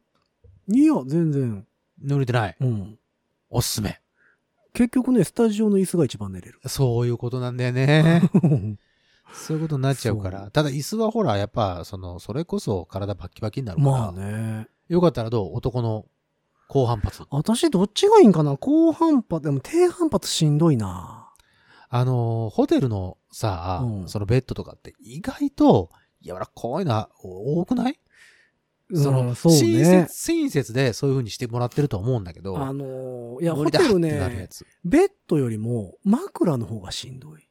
[0.67, 1.65] いや、全然。
[2.01, 2.57] 眠れてない。
[2.59, 2.99] うん。
[3.49, 4.01] おすすめ。
[4.79, 6.61] 結局ね、スタジオの椅子が一番寝れる。
[6.67, 8.21] そういうことなんだよね。
[9.33, 10.49] そういうことになっちゃうかそら。
[10.51, 13.91] ただ椅子はほら、やっぱ、その、それこそ体バッキバキになるから。
[13.91, 14.69] まあね。
[14.87, 15.57] よかったらどう？
[15.57, 16.05] 男の
[16.69, 17.23] 高反発。
[17.29, 18.55] 私どっちがいいんかな？
[18.55, 21.29] 高反発、でも低反発しんどいな。
[21.89, 25.89] あのー、ホテルのさ、うんそのベッドとかって意外と
[26.21, 27.99] 柔らかいの多くない？
[28.93, 30.07] その、うんそう親ね。
[30.09, 32.57] 切、親切でそういう風にしてもらってると思うんだけど。
[32.57, 34.65] あのーいや、無理だホテルってなるやね、つ。
[34.83, 37.47] ベッドよりも枕の方がしんどい。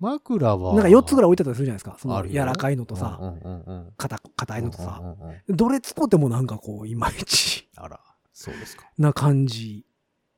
[0.00, 0.74] 枕は。
[0.74, 1.96] なんか4つぐらい置いてたりするじゃないですか。
[2.00, 3.92] そのあるよ柔らかいのとさ、うんうんうんうん。
[3.96, 5.00] 硬硬いのとさ。
[5.02, 8.00] うんうんうんうんどれ使ってもなんかこう、いまいちあら、
[8.32, 8.90] そうですか。
[8.98, 9.84] な感じ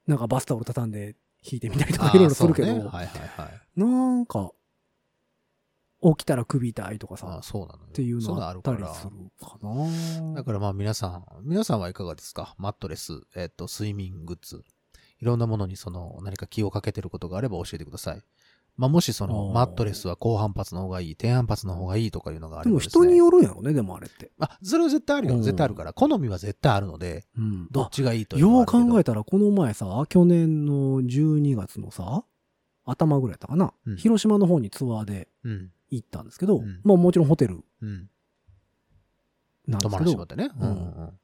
[0.06, 3.80] なんかバスタオル畳んで引いてみたりとかいろいろするけど、あーそうねはいはいはい。
[3.80, 4.50] なんか、
[6.02, 7.88] 起きたら首痛いとかあさー、そうなのよ。
[7.88, 8.78] っていうのあったのあるから。
[8.78, 14.62] りするかなだからまあ皆さん、皆さんはいかがですかマットレス、えっ、と、睡眠グッズ。
[15.18, 18.22] いろんなものにその何か気をかけてることがあれば教えてください。
[18.76, 23.04] まあもしそのあーマットレスは高反発の方がいい、低反発の方がいいとかいうのがあでもればですね。
[23.06, 24.32] 人によるんやろね、でもあれって。
[24.38, 25.36] あ、それは絶対あるよ。
[25.36, 25.94] うん絶対あるから。
[25.94, 27.68] 好みは絶対あるので、うん。
[27.70, 32.24] どっちがいいというのよう考えたら、この前さ、去年の12月のさ、
[32.84, 35.70] 頭ぐらいやったかな、うん広島の方にツアーでうん。
[35.90, 38.08] 行ったんですけど、うんまあもちろんホテルうん。
[39.80, 40.50] 泊まなんですけど、らしてもらってね。
[40.60, 41.18] うん。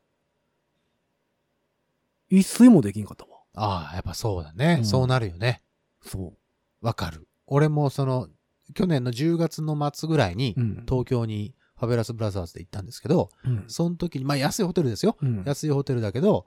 [2.38, 3.30] 一睡もできんかったわ。
[3.54, 4.78] ああ、やっぱそうだね。
[4.80, 5.62] うんそうなるよね。
[6.02, 6.34] そ
[6.80, 7.28] わかる。
[7.46, 8.28] 俺もその、
[8.74, 10.56] 去年の10月の末ぐらいに。
[10.88, 15.16] 東京にファベラスブラザーズで行ったんですけど、うんその時に、まあ安いホテルですよ。
[15.20, 16.46] うん安いホテルだけど、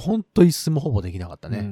[0.00, 1.58] ほんと一睡もほぼできなかったね。
[1.58, 1.68] ううん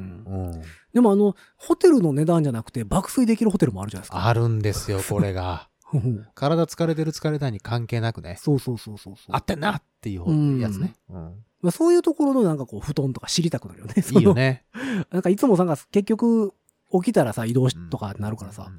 [0.51, 0.63] ん。
[0.93, 4.27] でもあの、ホテルの値段じゃなくて爆睡できるホテルもあるじゃないですか。
[4.27, 5.69] あるんですよ、 これが。
[5.93, 8.37] うん体疲れてる疲れないに関係なくね。
[8.39, 9.35] そうそうそうそうそう。
[9.35, 10.95] あってんなっていうやつね。
[11.09, 11.45] うん。
[11.63, 13.95] まあ、そういうところのなんかこう、布団とか知りたくなるよね。
[14.13, 14.65] いいよね。
[15.11, 16.55] なんかいつもさ、結局、
[16.93, 18.73] 起きたらさ、移動しとかなるからさ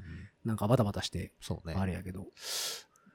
[0.43, 1.75] なんかバタバタして、そうね。
[1.77, 2.27] あれやけど。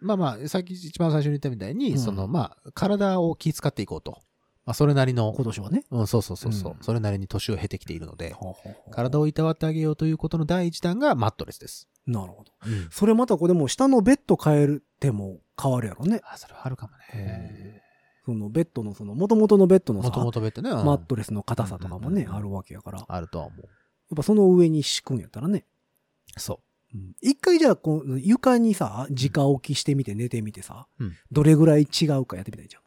[0.00, 4.20] まあまあ、さっき一番最初に言ったみたいに、うんその、まあ、体を気遣っていこうと。
[4.66, 5.84] まあ、それなりの今、年はね。
[5.92, 11.88] うん、そうそうそうそう、うんそれなりに年を経てきているので、ほうほうほう体をいたわってあげようということの第一弾がマットレスです。
[12.06, 12.52] なるほど。
[12.66, 12.88] うん。
[12.90, 16.20] それまたこれでも下のベッド変えても変わるやろね。
[16.24, 17.82] あ、それはあるかもね。
[18.24, 20.70] そのベッドのその、元々のベッドのさもと、もとベッドね。
[20.70, 22.98] うんマットレスの硬さとかもね、うんあるわけやから。
[22.98, 23.54] やっあるとは思
[24.10, 24.14] う。
[24.16, 25.64] ぱその上に敷くんやったらね。
[26.36, 26.60] そ
[26.94, 32.82] うん一回じゃあ、こう、床にさ、直置きしてみて寝てみてさ、うんどれぐらい違うかやってみたいじゃん。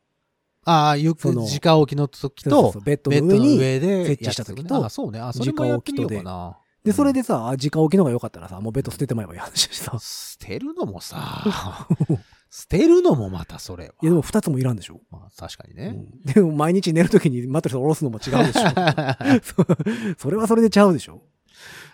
[0.66, 0.70] う。
[0.70, 3.58] ああ、ゆく、直置きの時とそうそうそう、ベッドのの上に、
[4.06, 5.20] 設置した時とあ、そうね。
[5.20, 6.58] あ、それもやってみようかな。
[6.84, 9.98] で、それでさ、あ直置きのが良かったらさ、もうベッド捨ててまえばいい話さ。
[10.00, 11.88] 捨てるのもさ、
[12.50, 13.94] 捨てるのもまたそれは。
[14.02, 15.02] いやでも二つもいらんでしょ。
[15.12, 15.90] まあ確かにうね。
[15.90, 18.70] んでも毎日寝るときにマットレス下ろすのも違うでしょ。
[20.18, 21.22] そそれはそれでちゃうでしょ。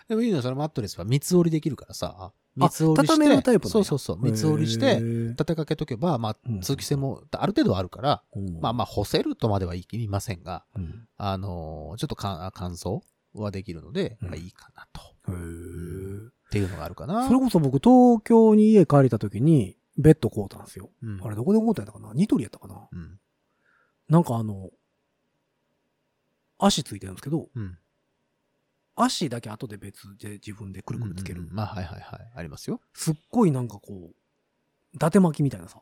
[0.08, 2.32] でもいいのよそのマットレスは三つ折りできるからさ。
[2.56, 3.14] 三つ折りして。
[3.14, 4.18] 畳めるタイプそうそうそう。
[4.20, 13.00] 三つ折りして、立てかけとけば、まあうん、通気性もある程度あるから、うんまあまあ、干せるとまでは言いませんが、うんあのーちょっとか乾燥
[13.34, 15.00] はできるので、うんまあいいかなと。
[15.28, 17.26] っていうのがあるかな。
[17.26, 20.90] それこそ僕東京に家帰れたときにベッド買うたんですよ。
[21.02, 22.14] うんあれどこで買うたんやったかな？
[22.14, 22.88] ニトリやったかな？
[22.92, 23.18] うん。
[24.08, 24.70] なんかあの、
[26.58, 27.76] 足ついてるんですけど、うん。
[28.96, 31.40] 足だけ後で別で自分でくるくるつける。
[31.40, 32.32] うんうんうんまあ、はいはいはい。
[32.34, 32.80] ありますよ。
[32.94, 34.14] すっごいなんかこう、
[34.94, 35.78] 伊達巻きみたいなさ、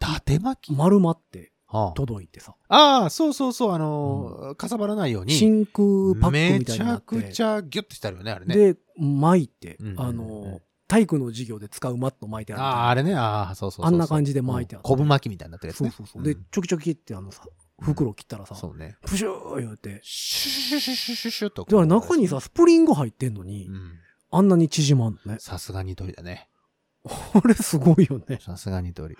[0.00, 0.76] 伊達巻き？
[0.76, 1.52] 丸まって
[1.94, 5.32] 届いてさ、ああ、そうそうそう、あのーかさばらないように。
[5.34, 7.16] 真空パックみたいになって。
[7.16, 8.56] めちゃくちゃギュッとしてあるよね、あれね。
[8.56, 13.86] で、巻いて、うんうんうんあの、体育の授業で使うマット巻いてあるああ、あれね、ああ、そうそう。
[13.86, 15.90] あんな感じで巻いてあって昆布巻きみたいになってるやつね。
[15.90, 16.22] そうそうそう。
[16.22, 17.44] で、ちょきちょきってあのさ、
[17.82, 18.96] 袋切ったらさ、そうね。
[19.02, 20.00] プシュー言うて。
[20.02, 21.64] シュシュシュシュシュシュと。
[21.64, 23.98] だから中にさ、、スプリング入ってんのにう、ん。
[24.30, 25.38] あんなに縮まんのね。
[25.40, 26.48] さすがに鳥だね。
[27.04, 28.38] これすごいよね。
[28.40, 29.16] さすがに鳥。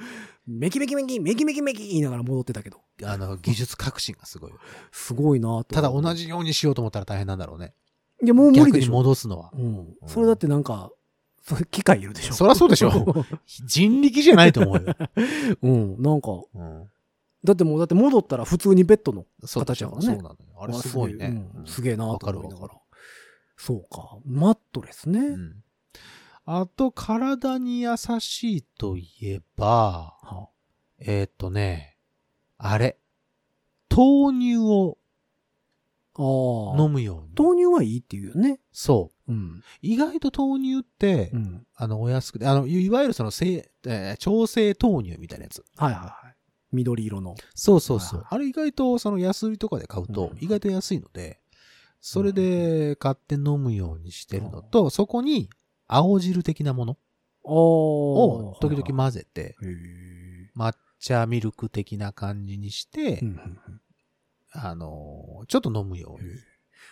[0.47, 4.59] メキメキメキ、メキメキメキ言いながら戻ってたけど、あの、技術革新がすごいよ。
[4.93, 5.75] すごいなと。
[5.75, 6.15] ただ同。
[6.15, 7.75] じようにしようと思ったら大変なんだろうね。
[8.23, 8.93] いや、もう無理逆にでしょ。
[8.93, 9.51] 戻すのは。
[9.53, 9.97] うん。
[10.07, 10.93] それだってなんか、
[11.43, 12.35] それ機械いるでしょ。
[12.35, 13.25] そりゃそうでしょ
[13.67, 14.95] 人力じゃないと思うよ。
[15.63, 16.01] うん。
[16.01, 16.89] なんか、うん。
[17.45, 20.37] だってもう、だって戻ったら普通にベッドの形やからねそうなのよ。
[20.61, 21.45] あれすごいね。
[21.57, 22.69] うんすげえなとわかる思いなが。
[22.69, 22.75] ら
[23.57, 24.19] そうか。
[24.25, 25.19] マットレスね。
[25.21, 25.63] うん。
[26.45, 30.49] あと、体に優しいといえば、は
[30.99, 31.97] えーっとね、
[32.59, 32.99] あれ。
[33.95, 34.99] 豆乳を。
[36.19, 37.35] 飲むように。
[37.39, 38.61] 豆乳はいいっていうよね。
[38.71, 39.33] そう。
[39.33, 39.63] うん。
[39.81, 41.67] 意外と豆乳って、うん。
[41.75, 43.47] あの、お安くて、あの、いいわゆるその、せ
[43.85, 45.65] えー調整豆乳みたいなやつ。
[45.77, 46.32] はいはいはい。
[46.73, 47.35] 緑色の。
[47.55, 48.21] そうそうそう。
[48.21, 51.41] はいあれ意外と、その安売りとかで買うとうん、意外と安いので、
[52.01, 55.49] それで買って飲むようにしてるのと、そこに
[55.87, 56.99] 青汁的なもの
[57.45, 59.57] おを時々混ぜて。
[60.57, 63.23] 抹茶ミルク的な感じにして、
[64.53, 66.31] あのーちょっと飲むように。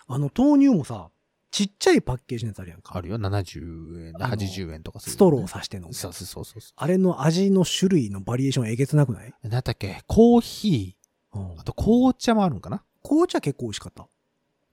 [0.07, 1.11] あの豆乳もさ、
[1.51, 2.97] ちっちゃいパッケージのやつあるやんか。
[2.97, 5.95] あるよ、70円、あの80円とかストローさして飲む。
[5.95, 9.49] そうそうそうそうそあれの味の種類のバリエーションえげつなくない、う。
[9.49, 10.97] なんだっけ、コーヒ
[11.35, 12.83] うんー、あと紅茶もあるんかな？
[13.03, 14.07] 紅茶結構美味しかった。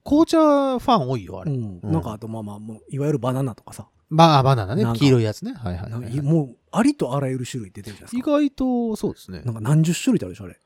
[0.04, 1.52] 紅茶ファン多いよ、あれ。
[1.52, 1.80] うん。
[1.82, 3.88] うんなんかあとまあまあ、もういわゆるバナナとかさ。
[4.08, 5.52] まあ、バナナね黄色いやつね。
[5.52, 6.20] はいはいはいはい。
[6.22, 8.30] もう、ありとあらゆる種類出てるじゃない意ですか。
[8.30, 8.50] 外
[8.92, 9.50] と、そうですねな。
[9.52, 10.58] んか何十種類ってあるでしょ、あれ。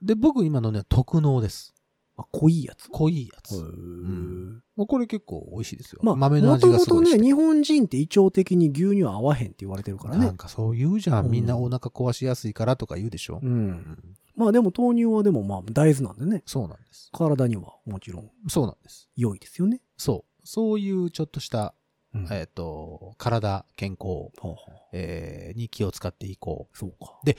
[0.00, 1.74] で、僕今のね、特納です。
[2.18, 2.88] あ、濃いやつ。
[2.90, 3.54] 濃いやつ。
[3.54, 6.00] へーんもうこれ結構美味しいですよ。
[6.02, 7.24] まあ、豆の味もともとね、がすごいして。
[7.24, 10.36] 日本人って胃腸的に牛乳合わへんって言われてるからねなん。
[10.36, 11.26] かそう言うじゃん。
[11.26, 13.40] うんみんなお腹壊しやすいからとか言うでしょ。
[13.42, 13.46] う。
[13.46, 13.98] うんん
[14.36, 16.42] まあでも豆乳はでもまあ大豆なんでね。
[16.46, 17.10] そうなんです。
[17.12, 19.08] 体にはもちろんそうなんです。
[19.16, 19.80] 良いですよね。
[19.96, 20.46] そう。
[20.46, 21.74] そういうちょっとした、
[22.14, 22.28] うん。
[22.30, 24.56] えっ、と、体、健康、は
[24.92, 27.18] えーに気を使っていこそうか。
[27.24, 27.36] で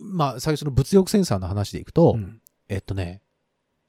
[0.00, 0.04] う。
[0.04, 3.22] まあ、最初の物欲センサーの話でいくと、うんえっとね、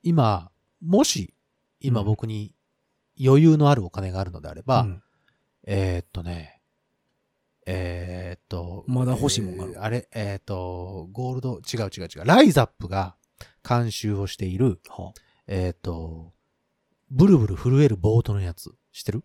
[0.03, 1.33] 今、もし、
[1.79, 2.53] 今うん僕に
[3.23, 5.03] 余裕のあるお金があるのであれば、うん
[5.65, 6.61] えーっとね、
[7.65, 12.25] えーっと、まだ欲しいもんがあるえーあれ、えーっと、ゴールド、違う違う違う。
[12.25, 13.15] ライザップが
[13.67, 15.13] 監修をしている、は
[15.47, 16.33] えーっと、
[17.11, 19.23] ブルブル震えるボートのやつ、知ってる？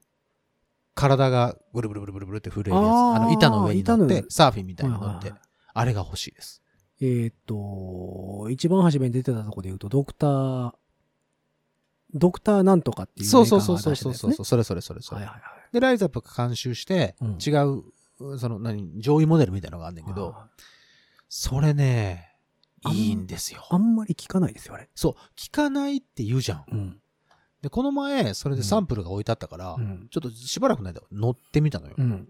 [0.94, 2.84] 体がブルブルブルブルブルって震えるやつ。
[2.84, 5.32] あの、板の上に乗ってサーフィンみたいに乗って、
[5.72, 6.62] あれが欲しいです。
[7.00, 10.72] えーっと、一番初めに出てたとこで言うと、ドクター、
[12.14, 15.22] ドクターなんとかっていうそうそうそうそうそうそう、それそれそれそれ。
[15.22, 15.72] はいはいはい。
[15.72, 20.48] で、ライザップが監修して、うん違う、その、何、上位モデルみたいなのがあんねんけど、あ
[21.28, 22.30] それね、
[22.92, 23.66] いいんですよ。
[23.70, 24.88] あんまり聞かないですよ、あれ。
[24.94, 26.64] そう、聞かないって言うじゃん。
[26.70, 27.00] うん。
[27.62, 30.06] で、この前、それでサンプルが置いてあったから、うん。
[30.10, 31.94] ちょっとしばらくの間乗ってみたのよ。
[31.98, 32.28] うん。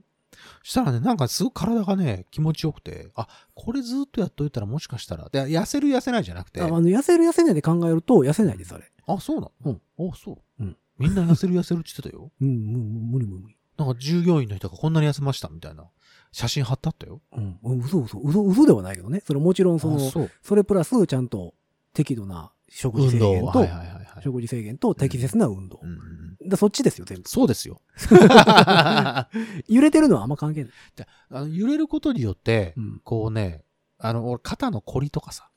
[0.63, 8.85] したらね、なんかすごく体がね、気持ちよくて、あ、これずっとやっといたらもしかしたら、で痩せる痩せないじゃなくて、ああの、痩せる痩せないで考えると、痩せないです、あれ。
[9.07, 9.53] あ、そうなの？
[9.99, 10.11] うん。
[10.11, 10.63] あ、そう。
[10.63, 12.31] うんみんな痩せる痩せるって言ってたよ。
[12.41, 13.57] うん、む無理無理無理。
[13.77, 15.87] なんか従業員の人がこんなに痩せましたみたいな
[16.31, 17.21] 写真貼ってあったよ。
[17.33, 17.59] うん。
[17.65, 18.21] うん嘘嘘。
[18.21, 19.21] 嘘、嘘ではないけどね。
[19.27, 20.31] それもちろんその、あそう。
[20.41, 21.55] それプラス、ちゃんと
[21.93, 23.19] 適度な食事制。
[23.19, 24.23] 限と、はいはいはいはい。
[24.23, 25.81] 食事制限と適切な運動。
[25.83, 27.29] うんだそっちですよ、全部。
[27.29, 27.81] そうですよ。
[29.69, 30.73] 揺れてるのはあんま関係ない。
[30.97, 33.01] であの揺れることによって、うん。
[33.03, 33.65] こうね、
[33.99, 35.49] あの、俺肩の凝りとかさ、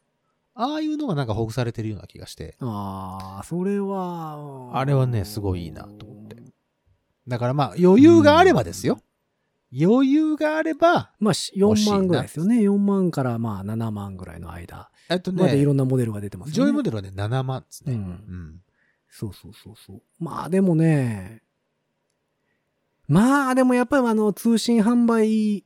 [0.54, 6.38] ああいうのがなんかほぐされてるような気がして、ああ、それは、あれはねすごいいいなと思って
[7.28, 9.00] だからまあ余裕があればですよ。
[9.78, 12.60] 余裕があれば、まあ、し4欲しいな万ぐらいですよね。
[12.62, 14.90] 4万からまあ7万ぐらいの間。
[15.10, 16.70] えっとまでいろね、んなモデルが出てますよね。
[16.70, 17.94] 上位モデルはね、7万ですね。
[17.94, 17.96] う。
[17.96, 18.62] うんん。
[19.10, 20.02] そうそうそうそう。
[20.20, 21.42] まあでもね、
[23.08, 25.66] まあでもやっぱりあの通信販売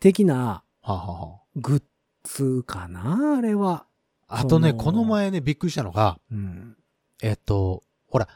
[0.00, 1.82] 的なはあ、はあはグッ
[2.24, 3.86] ズかなあれは。
[4.28, 6.76] あ、あとね、この前ね、びっくりしたのが、うん。
[7.22, 8.28] えっと、ほら、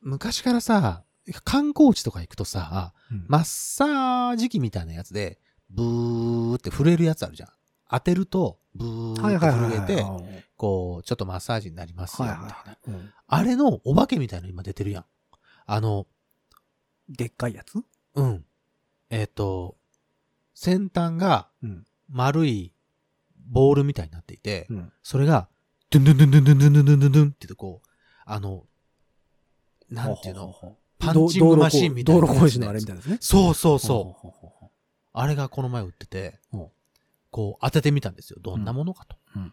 [0.00, 1.04] 昔からさ、
[1.44, 5.38] 観光地とか行くとさ、うんマッサージ機みたいなやつで、
[5.70, 7.48] ブーって震えるやつあるじゃん。
[7.90, 9.86] 当てると、ブーはいってはいはいはい。
[9.86, 12.46] 震えて、はいこう、ちょっとマッサージになりますよ、みたいな。
[12.46, 12.78] はいはい。
[12.88, 15.04] うんあれのお化けみたいなの今出てるやん。
[15.66, 16.06] あの、
[17.08, 17.74] でっかいやつ？
[18.14, 18.44] うん。
[19.10, 19.76] えっ、と、
[20.54, 21.84] 先端がうん。
[22.08, 22.72] 丸丸い
[23.50, 24.92] ボールみたいになっていて、うん。
[25.02, 25.48] それが、
[25.90, 27.88] ドゥンドゥンドゥンドゥンドゥンドゥンドゥンドゥンって言ってこう、
[28.24, 28.64] あの、
[29.90, 30.54] なんていうの
[30.98, 33.18] パンチングマシンみたいな道路工事のあれみたいなですね。
[33.20, 34.26] そうそうそう。
[34.66, 34.70] う。
[35.12, 36.66] あれがこの前売っててうん、
[37.30, 38.38] こう当ててみたんですよ。
[38.40, 39.16] どんなものかと。
[39.36, 39.52] うん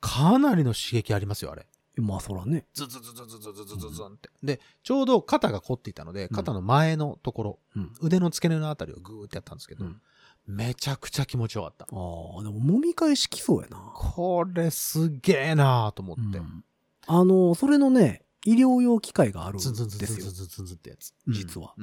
[0.00, 1.66] かなりの刺激ありますよ、あれ。
[1.96, 2.66] まあそらね。
[2.72, 4.30] ズズズズズズズズズズンって。
[4.42, 7.92] で、ちょうど肩が凝っていたので、肩の前のところ、うん。
[8.00, 10.00] 腕の付け根のあたりをグーってやったんですけど、うん
[10.46, 11.84] めちゃくちゃ気持ちよかった。
[11.84, 13.76] ああ、でも揉み返しきそうやな。
[13.94, 16.38] これすげえなーと思って。
[16.38, 16.64] うん
[17.10, 19.96] あの、それのね、医療用機械があるんですよズズ。
[19.96, 21.12] ズズってやつ。
[21.28, 21.74] 実は。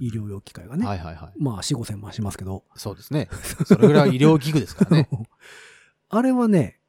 [0.00, 0.86] 医療用機械がね。
[0.86, 1.42] はいはいはい。
[1.42, 2.64] まあ、4、5千万しますけど。
[2.76, 3.28] そうですね。
[3.66, 5.08] それぐらい医療器具ですからね。
[6.10, 6.80] あれはね、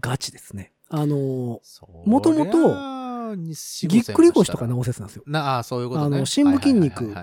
[0.00, 0.72] ガチですね。
[0.90, 1.60] あの、
[2.04, 5.24] もともとぎっくり腰とか治せつなんですよ。
[5.26, 6.16] なあ、そういうことね。
[6.16, 7.14] あの深部筋肉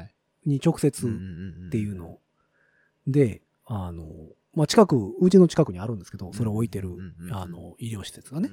[0.45, 2.19] に直接っていうの。
[3.07, 4.07] で、あの、
[4.53, 6.95] まあ、近く、うちの近くにあるんですけど、それを置いてる、
[7.31, 8.49] あの、医療施設がね。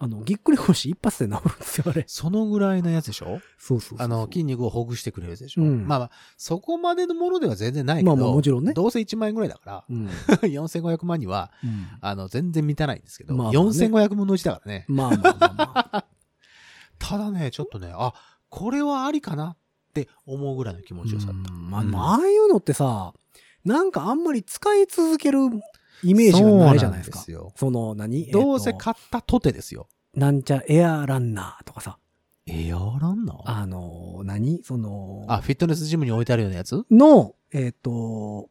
[0.00, 2.04] あの、ぎっくり腰一発で治るんですよ、あれ。
[2.06, 3.40] そのぐらいのやつでしょ？
[3.58, 3.98] そうそう。
[4.00, 9.96] あの、筋肉をほぐしてくれるやつでしょ、うんまあまあ、そこまでのものでは全然ないけど、まあまあもちろんねどうせ1万円ぐらいだから、うん。
[9.96, 11.50] うん4500万には、
[12.00, 14.84] あの、全然満たないんですけど、まあまあね4500分の1だからね。
[14.88, 16.04] まあまあまあまあ。
[17.00, 18.12] ただね、ちょっとね、あ、
[18.48, 19.56] これはありかなっ
[19.94, 21.52] て思うぐらいの気持ちよさだった。
[21.52, 23.12] うんまあ、まあああいうのってさ、
[23.64, 25.40] なんかあんまり使い続ける
[26.02, 27.24] イメージがないじゃないですか。
[27.56, 29.88] その何、どうせえっと買ったとてですよ。
[30.14, 31.98] なんちゃエアランナーとかさ、
[32.46, 33.36] エアランナー？
[33.44, 34.62] あの、何？
[34.64, 36.84] その、あ、フィットネスジムに置いてあるようなやつ？
[36.90, 38.48] の、えっ、と、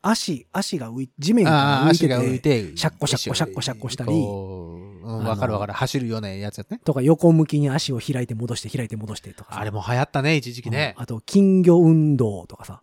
[0.00, 5.72] 足、足が浮い、地面からああ、浮いてて、浮いて、シャッコシャッコシャッコシャッコしたりこううんわかるわかる。
[5.72, 6.80] 走るようなやつやつね。
[6.84, 11.02] とか横向きに足を開いて戻して開いて戻してとかさあれも流行ったね、一時期ねうん。
[11.02, 12.82] あと、金魚運動とかさ。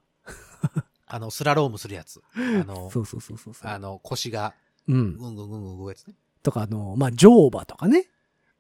[1.10, 2.22] あの、スラロームするやつ。
[2.36, 3.72] あのそ、うそうそうそうそう。
[3.72, 4.54] あの、腰が
[4.88, 5.18] うん。
[5.18, 6.14] ぐんぐんぐんぐん動くやつね。
[6.44, 8.08] とか、あの、まあ、乗馬とかね。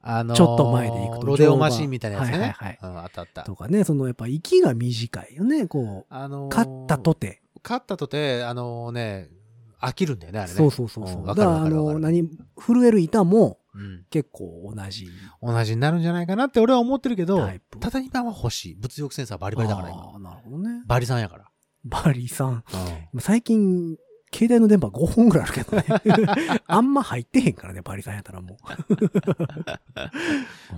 [0.01, 2.31] あのーちょっと前で行くとロデオマシンみたいなやつね。
[2.31, 3.43] はいはいはいうん、あったあった。
[3.43, 6.13] とかね、そのやっぱ息が短いよね、こう。
[6.13, 7.41] あのー勝ったとて。
[7.63, 9.29] 勝ったとて、あのね、
[9.81, 10.55] 飽きるんだよね、あれね。
[10.55, 11.21] そうそうそうそう。
[11.23, 15.07] んだから、あの、何、震える板もうん結構同じ
[15.41, 17.47] 同じになるんじゃないかなって俺は思ってるけど。
[17.79, 18.75] ただ今は欲しい。
[18.75, 19.97] 物欲センサーバリバリだから今。
[19.99, 20.81] ああ、なるほどね。
[20.85, 21.48] バリさんやから。
[21.86, 22.63] バリさん。
[23.13, 23.98] うん最近、
[24.32, 26.62] 携帯の電波5本ぐらいあるけどね。
[26.68, 28.58] あんま入ってへんからね、バリさんやったらも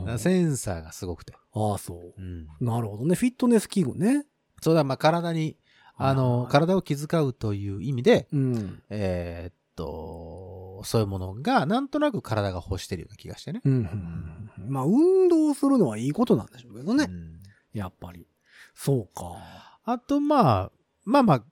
[0.07, 0.17] う。
[0.19, 1.33] センサーがすごくて。
[1.53, 2.13] ああ、そう。
[2.17, 3.15] うんなるほどね。
[3.15, 4.25] フィットネス器具ね。
[4.61, 5.57] そうだ、まあ、体に、
[5.95, 8.81] あの、はい体を気遣うという意味で、うん。
[8.89, 13.61] えーっと、そういうものが、なんとなく体が欲してるような気がしてね。
[13.65, 14.49] うん。
[14.67, 17.07] まあ、運動するのはいいことなんでしょうけどね。
[17.09, 17.41] うん
[17.73, 18.27] やっぱり。
[18.73, 19.79] そうか。
[19.85, 20.71] あと、まあ、
[21.05, 21.43] まあまあ、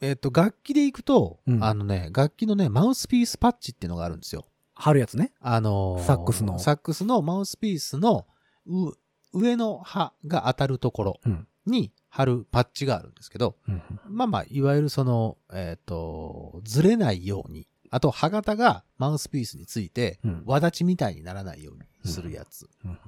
[0.00, 4.46] えーっと、楽器でいくと、うんあのね、楽器のね、マウスピースパッチっていうのがあるんですよ。
[4.74, 5.32] 貼るやつね。
[5.40, 8.26] あのーサックスのサックスのマウスピースの
[8.66, 8.92] う
[9.32, 11.46] 上の刃が当たるところうん。
[11.64, 20.42] に貼るパッチがあるんですけど、うんまあまあ、いわゆるその、えっ、と、ずれないように、あと刃型がマウスピースについて、うん。
[20.44, 22.98] 輪立ちみたいにならないようにするやつうん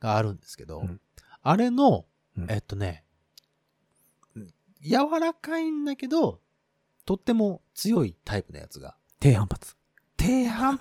[0.00, 1.00] があるんですけど、うん
[1.42, 3.07] あれのう、んえっとね、うん
[4.82, 6.40] 柔らかいんだけど、
[7.04, 9.76] とっても強いタイプのやつが、低反発。
[10.16, 10.78] 低反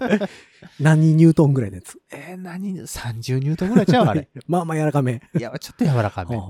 [0.78, 1.98] 何ニュートンぐらいのやつ？
[2.12, 4.06] えー、何 ?30 ニュートンぐらいちゃう？
[4.06, 4.28] あれ。
[4.46, 5.22] まあまあ柔らかめ。
[5.36, 6.36] いや、ちょっと柔らかめ。
[6.36, 6.42] うん。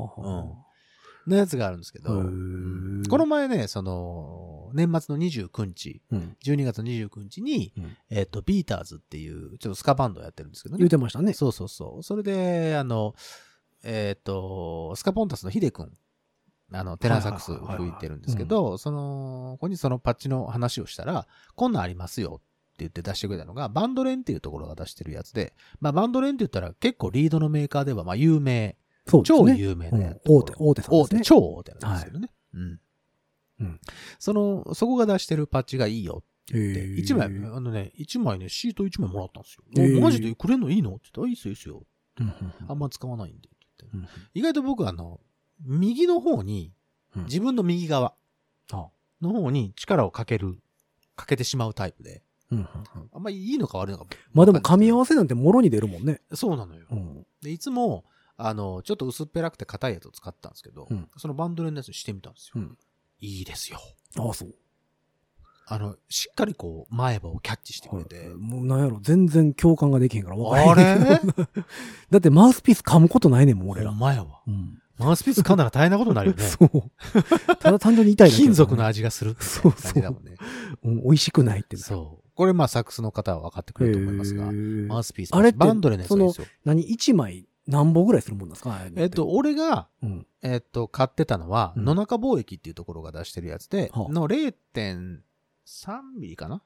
[1.27, 6.37] のやつがあるんですけど、この前ね、その、年末の29日、うん。
[6.45, 10.91] 12月29日に、うんえっ、と、ビーターズっていう、ちょっとスカバンドをやってるんですけどね言う。
[10.91, 11.33] てましたね。
[11.33, 12.03] そうそうそう。
[12.03, 13.15] それで、あの、
[13.83, 15.93] えっ、と、スカポンタスのヒデ君、
[16.73, 22.45] あの、テナーサックスはいはいはいはい吹いてるんですけど、その、ここにそのパッチの話をしたら、こんなんありますよって
[22.79, 29.39] 言って出してくれたのが、バンドレンっていうところが出してるやつで、まあ、バンドレンって言ったら結構リードのメーカーでは、まあ、有名、そうですね。
[29.39, 31.21] 超有名な大手、大手さんで大手、すね。
[31.25, 32.31] 超大手なんですけどね。
[32.55, 32.81] うん。
[33.61, 33.81] うん
[34.19, 37.31] その、そこが出してるパッチがいいよへって、ー一枚、あ
[37.61, 40.01] のね、一枚ね、シート一枚もらったんですよ。
[40.01, 40.71] マジでくれんの？
[40.71, 40.91] いいの？
[40.91, 41.83] って言って、あ、いいっすよ、いいっすよ。
[42.69, 43.49] あんま使わないんで、って
[43.81, 43.97] 言って。
[43.97, 45.21] うん意外と僕はあの、
[45.64, 46.73] 右の方に、
[47.16, 48.14] うん自分の右側
[48.73, 48.88] あ
[49.20, 50.59] の方に力をかける、
[51.16, 52.66] かけてしまうタイプで、うんうんう
[53.05, 54.07] んあんまりいいのか悪いのか。
[54.33, 56.20] まあでも噛み合わわせなんてもろに出るもんね。
[56.33, 56.87] そうなのよ。
[56.90, 57.27] うん。
[57.42, 58.05] で、いつも、
[58.37, 62.53] あの、ちょっと薄っぺらくて硬いやつを使ったんですけど、うんそのバンドレンのやつにしてみたんですよ。
[62.57, 62.79] うん
[63.23, 63.79] いいですよ。
[64.16, 64.55] ああ、そう。
[65.66, 68.29] あの、しっかりこう、前歯をキャッチしてくれて。
[68.31, 71.20] もうなんやろ、全然共感ができへんから分からへんあれ？
[72.11, 73.99] だってマウスピース噛むことないねんもん、俺らほん。
[73.99, 74.40] まやわ。
[74.46, 74.81] うん。
[75.01, 76.43] マウスピース噛んだら大変なことになるよね。
[76.47, 77.57] そう。
[77.57, 80.37] ただ単純に痛いだけだ金属の味がするってそうそうだもんね。
[80.85, 82.31] うん、美味しくないってそう。
[82.35, 85.35] これまあサックスの方は分かってくれると思いますが、マウスピース。
[85.35, 86.47] あれバンドレのやつですよ。
[86.65, 88.81] 何一枚何本ぐらいするもんなんですか？
[88.97, 90.27] えっと、、俺が、うん。
[90.43, 95.21] えっと、買ってたのは、うん野中貿易っていうところが出してるやつで、はあの0.3
[96.19, 96.63] ミリかな？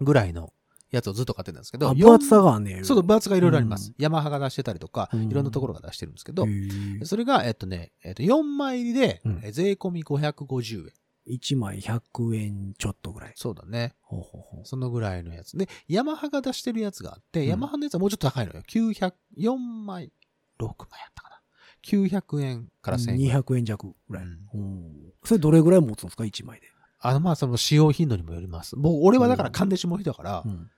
[0.00, 0.52] ぐらいの
[0.90, 3.90] やつをずっと買ってたんですけど、あ、四分厚さがねんそう、分厚がいろいろあります。
[3.90, 6.46] うヤマハが出してたりとか、うんいろんなところが出してるんですけど
[7.04, 9.20] それが、えっとね、えっと、4枚入りで、
[9.52, 10.92] 税込み550円。
[11.26, 13.32] 一枚100円ちょっとぐらい。
[13.36, 13.94] そうだね。
[14.02, 15.56] ほうほうほうそのぐらいのやつ。
[15.56, 18.62] で、ヤマハが出してるやつがあって、うんヤマハのやつはもうちょっと高いのよ。
[18.68, 20.10] 900、4枚、
[20.58, 21.40] 6枚やったかな。
[21.86, 23.42] 900円から1000円ぐらい。
[23.42, 24.24] 200円弱ぐらい。
[25.24, 26.24] それどれぐらい持つんですか？
[26.24, 26.66] 一枚で。
[27.02, 28.74] あの、まあ、その使用頻度にもよります。
[28.76, 30.70] 僕、俺はだから噛んでしまう人だから、うん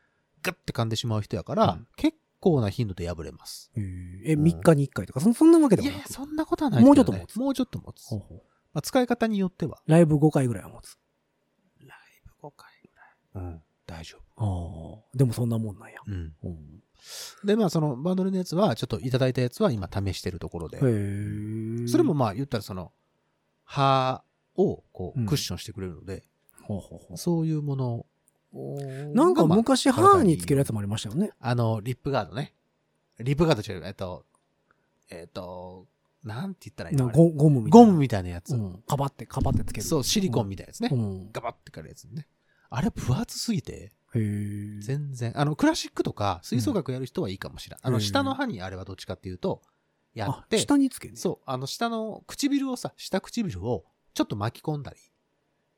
[0.43, 3.71] ガッて噛んでしまう人やから、うん結構な頻度で破れます。
[3.77, 7.39] え、3日に1回とか、そそんなわけでいやや、もないくそんなことはないねもうちょっと持つ？
[7.39, 8.05] もうちょっと持つ。
[8.09, 9.81] ほうほうまあ、使い方によっては。
[9.87, 10.99] ライブ5回ぐらいは持つ。
[11.87, 12.69] ライブ5回
[13.33, 13.45] ぐらい。
[13.47, 13.63] うん。
[13.87, 15.03] 大丈夫。
[15.05, 15.17] ああ。
[15.17, 16.01] でもそんなもんなんや。
[16.05, 16.35] うん。
[16.43, 16.83] うん
[17.45, 20.79] で、まあ、そのバンドルのやつは、ちょっといただいたやつは今試してるところで。
[21.89, 22.93] それもまあ、言ったらその、
[23.65, 24.25] 歯
[24.57, 26.25] をこうクッションしてくれるので、
[27.17, 28.07] そういうもの
[29.15, 31.31] なんか昔歯につけるやつもありましたよね。
[31.41, 32.55] あの、リップガードね。
[33.19, 33.83] リップガード違う。
[33.87, 34.27] えっと、
[35.11, 35.87] えっと、
[36.23, 37.09] なんて言ったらいいの？
[37.11, 37.87] ゴゴムみたいな。
[37.87, 38.55] ゴムみたいなやつ。
[38.55, 38.83] うん。
[38.87, 39.87] かばって、かばってつける。
[39.87, 40.91] そう、シリコンみたいなやつね。
[40.93, 41.33] うん。
[41.33, 42.27] ガバってかるやつね。
[42.71, 43.93] あれ分厚すぎて。
[44.15, 45.33] 全然。
[45.41, 47.81] あの、クラシックとか吹奏楽やる人はいいかもしれない。
[47.83, 49.63] あの、下の歯にあれはどっちかっていうと、
[50.15, 51.17] やあっ、て、下につけね。
[51.17, 54.99] そう、あの、下の唇をさ、下唇をちょっと巻き込んだり。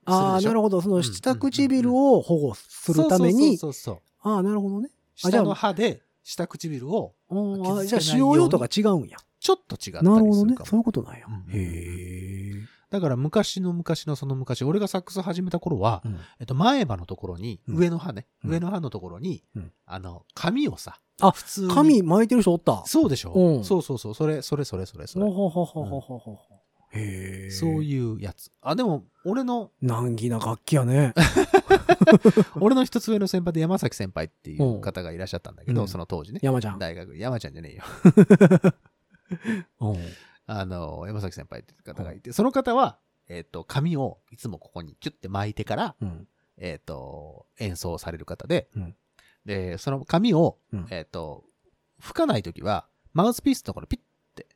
[0.07, 0.81] ああ、なるほど。
[0.81, 3.57] その下唇を保護するために？
[3.59, 4.91] そうそうそうああ、なるほどね。
[5.25, 9.19] あじゃあ下の歯で下唇をああ、じゃあ使用用途が違うんや。
[9.41, 10.57] ちょっと違ったりするなるほどね。
[10.65, 11.27] そういうことなんや。
[11.29, 12.75] うん、へえ。
[12.91, 22.03] だから昔の昔のその昔、俺がサックス始めた頃は、うん、えっと、前歯のところに、上の歯ね、うん、上の歯のところに、うん、あの、髪をさ、あ、普通に。
[22.03, 22.85] 巻いてる人おった。
[22.87, 25.25] そうでしょ、うん、そうそうそう、それ、それ、それ、それ、それ。
[25.25, 26.39] ほほほほほほほ。
[26.95, 27.51] へえ。
[27.51, 28.51] そういうやつ。
[28.61, 31.15] あ、でも、俺の、難儀な楽器やね。
[32.61, 36.41] 俺の一つ上の先輩で山崎先輩っていう方がいらっしゃったんだけど、うんその当時ね。
[36.43, 36.79] 山ちゃん。
[36.79, 37.83] 大学、山ちゃんじゃねえよ。
[39.81, 39.97] うん
[40.47, 46.29] あの、山崎先輩って方がいて、その方は、えっ、と、紙をいつもここにキュッて巻いてから、うん。
[46.59, 48.97] えっ、と、演奏される方で、うん
[49.45, 51.45] で、その紙を、うんえっ、と、
[52.01, 54.47] 吹かないときは、マウスピースのところピッて、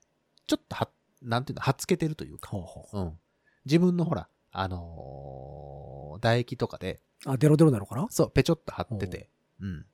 [0.46, 0.88] ちょっとは、
[1.28, 3.18] なんていうの、はっつけてるというか、ほうほううん。
[3.64, 8.08] 自分のほら、あのー唾液とかで、あ、デロデロなのかな？
[8.10, 9.28] そう、ペチョっと貼ってて、
[9.60, 9.86] うん。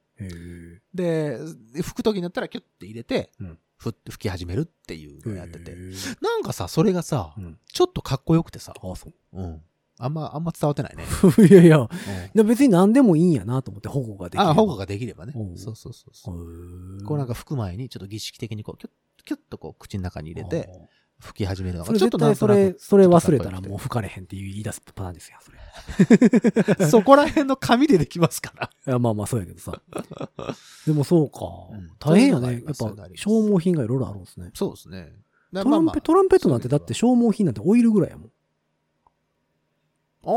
[0.94, 1.38] で、
[1.82, 5.74] 吹くときになったらキュッて入れて、うんふって吹き始めるっていうのをやってて。
[6.22, 7.58] なんかさ、それがさう、ん。
[7.70, 9.12] ちょっとかっこよくてさ、あ、そう。
[9.32, 9.62] うん。
[9.98, 11.04] あんま、あんま伝わってないね。
[11.50, 11.88] いやいや、うん
[12.34, 14.48] で別に何でもいいんやなと思って保護ができる。
[14.48, 15.42] あ、保護ができればねう。
[15.54, 17.04] んそうそうそうそう。
[17.04, 18.92] こうなんか吹く前にちょっと儀式的にこう、キュッ、
[19.24, 20.86] キュッとこう口の中に入れて、あ
[21.20, 26.86] 吹き始めるのがちょっとそれそれ忘れたらもう吹かれへんっていう言い出すパターンですよ、それ。
[26.86, 28.70] い そこら辺の紙でできますから。
[28.92, 29.80] や、まあまあそうやけどさ。
[30.86, 31.38] でもそうか
[31.70, 31.90] うん。
[31.98, 32.52] 大変やね。
[32.54, 32.74] やっぱ
[33.14, 34.50] 消耗品がいろいろあるんですね。
[34.54, 35.12] そうですね。
[35.54, 38.30] トトランペトランペットなんてだって消耗品なんてオイルぐらいやもん。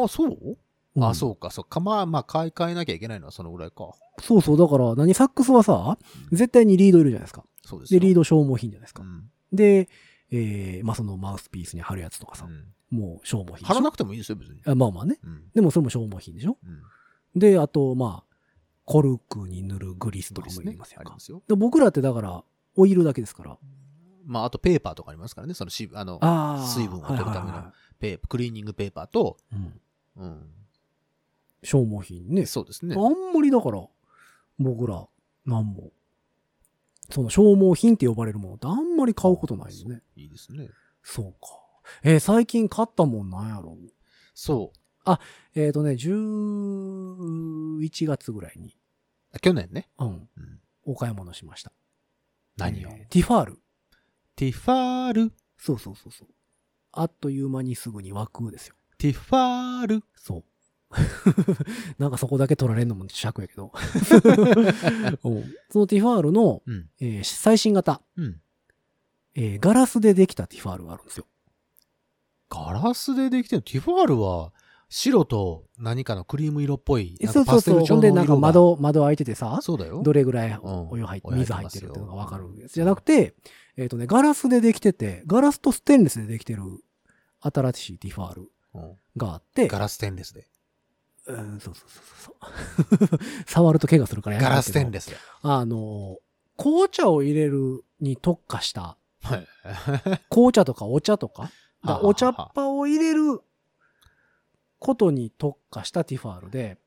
[0.04, 0.58] あ、そう？
[0.96, 1.80] うんあ、そうか、そうか。
[1.80, 3.92] まあまあ、買い替えなきゃいけないのはそのぐらいか。
[4.20, 4.58] そうそう。
[4.58, 6.00] だから、何サックスはさ、
[6.32, 7.42] 絶対にリードいるじゃないですか。
[7.42, 8.00] で、そうですよ。
[8.00, 9.04] リード消耗品じゃないですか。
[9.04, 9.30] うん。
[9.54, 9.90] で、
[10.32, 13.68] えー、まあそのマウスピースに貼るやつとかさ、うんもう消耗品。
[13.68, 14.62] 貼らなくてもいいですよ、別に。
[14.66, 15.20] あまあまあね。
[15.22, 15.44] うん。
[15.54, 16.58] でもそれも消耗品でしょ？
[17.34, 17.40] うん。
[17.40, 18.36] で、あと、まあ、
[18.86, 21.20] コルクに塗るグリスとかもいりますよかありま。
[21.20, 21.44] すよ。
[21.50, 22.46] で僕らってだから、
[22.78, 23.58] オイルだけですから。
[24.26, 25.54] まあ、あとペーパーとかありますからね。
[25.54, 26.18] そのし、あの。
[26.66, 29.82] 水分を取るためのはいはいはペークリーニングペーパーと、いうん。
[30.24, 30.50] うん。
[31.64, 32.46] 消耗品ね。
[32.46, 32.96] そうですね。
[32.96, 33.86] あんまりだから、
[34.60, 35.06] 僕ら、
[35.46, 35.92] なんも、
[37.10, 40.02] その消耗品って呼ばれるものってあんまり買うことないよね。
[40.16, 40.70] いいですね。
[41.04, 41.40] そうか。
[42.04, 43.78] えー最近買ったもんなんやろ？
[44.34, 44.74] そ
[45.56, 48.76] えっ、とね、11月ぐらいに、
[49.34, 49.40] う。
[49.40, 49.88] 去年ね。
[49.98, 50.28] うん、うん。
[50.86, 51.72] お買い物しました。
[52.58, 53.60] 何を、えーティファール。
[54.36, 56.28] ティファール、そうそうそうそう。
[56.92, 58.76] あっという間にすぐに湧くですよ。
[58.98, 60.04] ティファール？
[60.16, 60.44] そう。
[62.00, 63.72] なんかそこだけ取られるのも尺やけど。
[65.24, 66.90] うんそのティファールの、うん。
[67.00, 68.42] えー最新型、うん。
[69.36, 71.26] えーガラスでできたティファールがあるんですよ。
[72.50, 73.62] ガラスでできてる。
[73.62, 74.54] ティファールは、
[74.90, 77.18] 白と何かのクリーム色っぽい。
[77.26, 77.86] そうそうそう。
[77.86, 78.38] ほんでなんか。
[78.38, 80.02] 窓、窓開いててさ、そうだよ。
[80.02, 83.36] どれぐらいうんお湯入って、お湯入って水入ってるっていうのがわかるやつじゃなくて、
[83.76, 86.62] えっ、とね、ガラスでできてて、ガラスとステンレスでできてる
[87.42, 90.48] 新しいティファールうんがあって、ガラスステンレスで。
[91.28, 92.34] うん、そうそうそ
[93.06, 93.20] うそう。
[93.46, 95.18] 触ると怪我するからやめガラスステンレスで。
[95.42, 96.18] あの、
[96.58, 99.48] 紅茶を入れるに特化した、はい。
[100.30, 101.44] 紅茶とかお茶とか、
[101.84, 103.42] だからお茶っは葉を入れる
[104.80, 106.78] ことに特化したティファールで、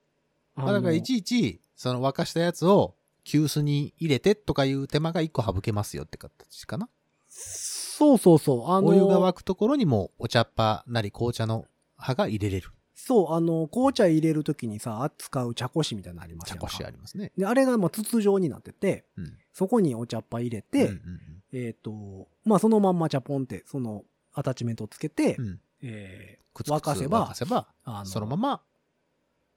[0.57, 6.89] あだからいちいち、その沸かしたやつを急須に入れてとかいう手間が一個省けますよって形かな。
[7.29, 11.67] そうそうそう、あの、お湯が沸くところにもお茶っ葉なり紅茶の
[11.97, 12.71] 葉が入れれる。
[12.95, 16.57] そう、あの、紅茶入れるときにさ、扱う茶こしみたいなのありますよ。
[16.57, 17.33] 茶こしありますね。
[17.37, 19.39] で、あれがまあ筒状になってて、うん。
[19.53, 21.21] そこにお茶っ葉入れて、うんうん
[21.53, 25.47] えっ、と、まあそのまんま茶ポンって、そのアタッチメントをつけて、うん。
[25.47, 25.61] うん。
[25.83, 28.61] えーくつくつ沸かせば沸かせば、あのそのまま、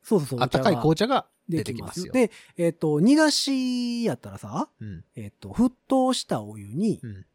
[0.03, 5.03] そうそうそう、あったかい紅茶茶がで出てきますすで、えっ、と、煮出しやったらさ、うん。
[5.15, 7.25] えっ、と、沸騰したお湯にうん。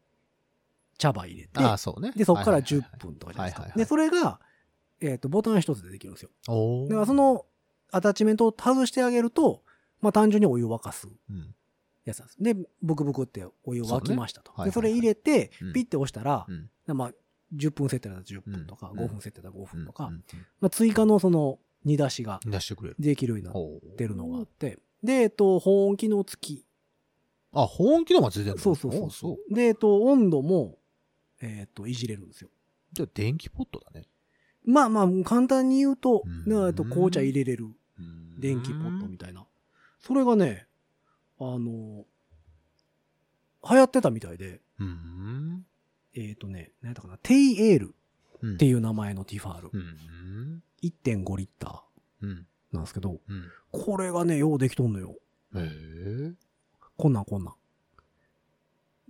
[0.97, 2.11] 茶葉入れて、ああ、そうね。
[2.15, 3.61] で、そこからはいはいはい10分とかじゃないですか。
[3.63, 4.39] はいはいはいで、それが、
[5.01, 6.29] えっ、と、ボタン一つでできるんですよ。
[6.87, 7.45] だからそ、の
[7.91, 9.63] アタッチメントを外してあげると、
[10.01, 11.55] まあ単純にお湯を沸かすうん。
[12.05, 12.43] やつなんです。
[12.43, 14.51] で、ブクブクってお湯沸きましたと。
[14.55, 16.69] そうねで、それ入れてうん、ピッて押したらう、ん。
[16.97, 17.11] まあ、
[17.55, 20.23] 10分設定だったら10分とか、うん5分設定だったら5分とか、うんうん
[20.61, 22.95] まあ追加のその煮出しがうん出してくれる。
[22.99, 26.65] できるようになってるのがあって、で、えっと、保温機能付き。
[27.51, 29.53] あ、保温機能がついてるのそうそうそう。
[29.53, 30.77] で、えっと、温度も、
[31.41, 32.49] えっと、いじれるんですよ。
[32.91, 34.07] じゃあ電気ポットだね。
[34.65, 37.67] まあまあ、簡単に言うとうん、と紅茶入れれる
[38.39, 39.45] 電気ポットみたいな。
[39.99, 40.67] それがね、
[41.39, 42.05] あの、
[43.69, 45.65] 流行ってたみたいで、うん。
[46.15, 47.95] えっ、とね、何やったかな、テイエール
[48.41, 48.53] うん。
[48.55, 49.69] っていう名前のティファール。
[49.73, 50.63] うん。
[50.81, 51.83] 1.5リッタ
[52.21, 52.29] うん。
[52.29, 53.43] ーなんですけど、うん。
[53.71, 55.15] これがね、ようできとんのよ。
[55.55, 56.33] へえ。
[56.97, 57.53] こんなんこんなん。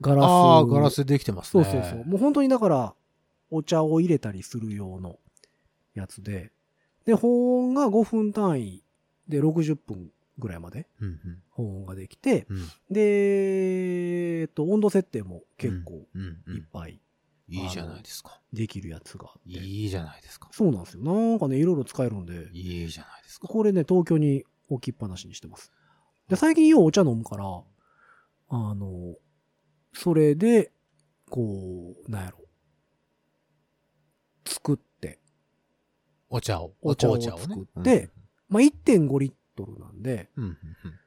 [0.01, 0.25] ガラス。
[0.25, 1.63] ああ、ガラスでできてますね。
[1.63, 2.05] そうそうそう。
[2.05, 2.95] もう本当にだから、
[3.51, 5.19] お茶を入れたりする用の
[5.93, 6.51] やつで、
[7.05, 8.83] で、保温が5分単位
[9.27, 11.43] で60分ぐらいまでうんうん。
[11.49, 12.67] 保温ができて、うん。
[12.89, 17.01] で、えっと、温度設定も結構うんうんいっぱい
[17.49, 18.39] いいじゃないですか。
[18.53, 19.59] できるやつがあって。
[19.59, 20.49] いいじゃないですか。
[20.51, 21.03] そうなんですよ。
[21.03, 23.47] なんかね、いろいろ使えるんで、いいじゃないですか。
[23.47, 25.71] これね、東京に置きっぱなしにしてます。
[26.27, 27.45] で、最近ようお茶飲むから、
[28.49, 29.15] あの、
[29.93, 30.71] それで、
[31.29, 32.37] こう、なんやろ。
[34.45, 34.88] 作って、
[36.29, 36.73] お茶を。
[36.81, 38.09] お茶を紅作って
[38.47, 40.99] まあ、1.5リットルなんで、うんうんうん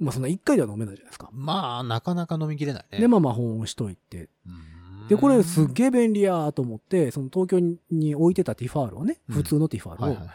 [0.00, 1.28] まあ、そんな1回では飲めないじゃないですか。
[1.32, 3.00] まあ、なかなか飲みきれないね。
[3.00, 4.28] で、まあまあ、保温しといて。
[4.46, 10.34] うんで、これすっげえ便利やーと思って、その東京に置いてたティファールをね、うん普通のティファールを、はいはいはい。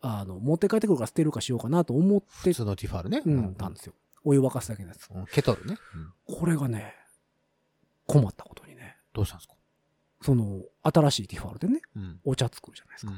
[0.00, 3.22] あの、持って帰ってくるから捨てるかしようかなと思って普、通のティファールね。
[3.26, 3.92] うん、たんですよ。
[4.24, 5.10] お湯沸かすだけのやつ。
[5.14, 5.76] うんケトルね。
[6.26, 6.94] うんこれがね、
[8.06, 9.54] 困ったことにね、どうしたんですか？
[10.22, 12.20] その、新しいティファールでね、うん。
[12.24, 13.12] お茶作るじゃないですか。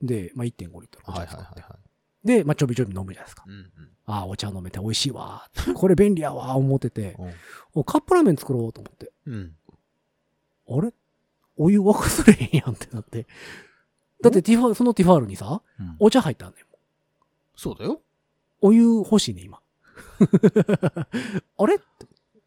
[0.00, 0.06] うん。
[0.06, 1.60] で、まあ、1.5リットルおはい茶作って。
[1.60, 2.26] はいはいはい。
[2.26, 3.44] で、まあ、ちょびちょび飲むじゃないですか。
[3.46, 3.70] うんうん
[4.06, 5.72] ああ、お茶飲めて美味しいわー。
[5.72, 7.32] これ便利やわー思ってて、うん
[7.74, 9.12] おカップラーメン作ろうと思って。
[9.26, 9.54] うん。
[10.68, 10.92] あれ？
[11.56, 13.26] お湯沸かされへんやんってなって。
[14.20, 16.64] だってティファそのティファールにさ、うんお茶入ったんねん。
[17.56, 18.00] そうだよ。
[18.60, 19.60] お湯欲しいね、今。
[21.56, 21.78] あれ？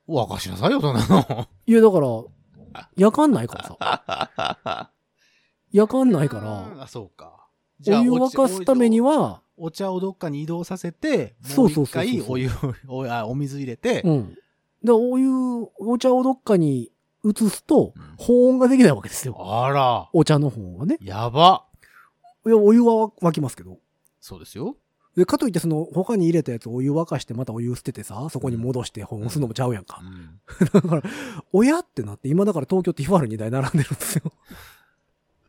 [0.08, 1.48] 沸かしなさいよ、そんなの。
[1.66, 4.92] いや、だから、夜間ないからさ。
[5.72, 7.43] 夜間ないから、あ、そうか。
[7.88, 12.52] お湯沸かすためには、お茶をどっかに移動させて、そうそうそうそうもう一回お湯を、
[12.88, 14.38] お あお水入れて、うん。
[14.84, 15.30] で、お湯、
[15.80, 16.92] お茶をどっかに
[17.24, 19.36] 移すとうん、保温ができないわけですよ。
[19.40, 20.98] あら、お茶の保温がね。
[21.02, 21.66] やば。
[22.46, 23.78] いや、お湯は沸きますけど。
[24.20, 24.76] そうですよ。
[25.16, 30.06] で、かといってその、他に入れたやつをお湯沸かしてまたお湯捨ててさ、そこに戻して保温するのもちゃうやんかう。
[30.06, 30.42] ん。
[30.74, 31.04] だから、
[31.54, 34.24] 親ってなって、今だから東京ティファール2台並んでるんですよ。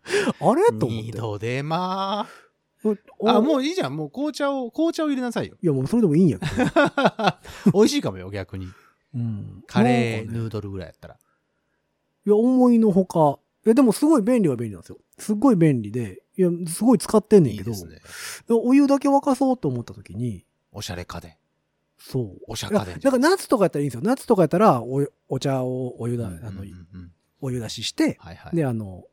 [0.41, 0.79] あれ？
[0.79, 1.03] と思って。
[1.03, 2.27] 二度でま
[3.19, 3.37] おあ。
[3.37, 3.97] あ、もういいじゃん。
[3.97, 5.57] もう紅茶を、紅茶を入れなさいよ。
[5.63, 6.53] いや、もうそれでもいいんやけど。
[7.73, 8.69] 美味しいかもよ、逆に。
[9.15, 9.65] うん。
[9.67, 11.15] カレー、ヌードルぐらいやったら。
[11.15, 13.39] いや、思いのほか。
[13.65, 14.99] いや、でもすごい便利は便利なんですよ。
[15.19, 18.01] すごい便利で、いや、すごい使ってんねんけど、いいね。
[18.49, 21.35] でお湯だけ沸かそうと思った時に、おしゃれ家電。
[21.97, 22.39] そう。
[22.49, 24.01] おしゃいや家電だから夏とかやったらいいんですよ。
[24.05, 26.63] 夏とかやったらお、お茶をお湯だ、あの
[27.41, 28.57] お湯出しして、はいはい。
[28.57, 29.05] で、あの、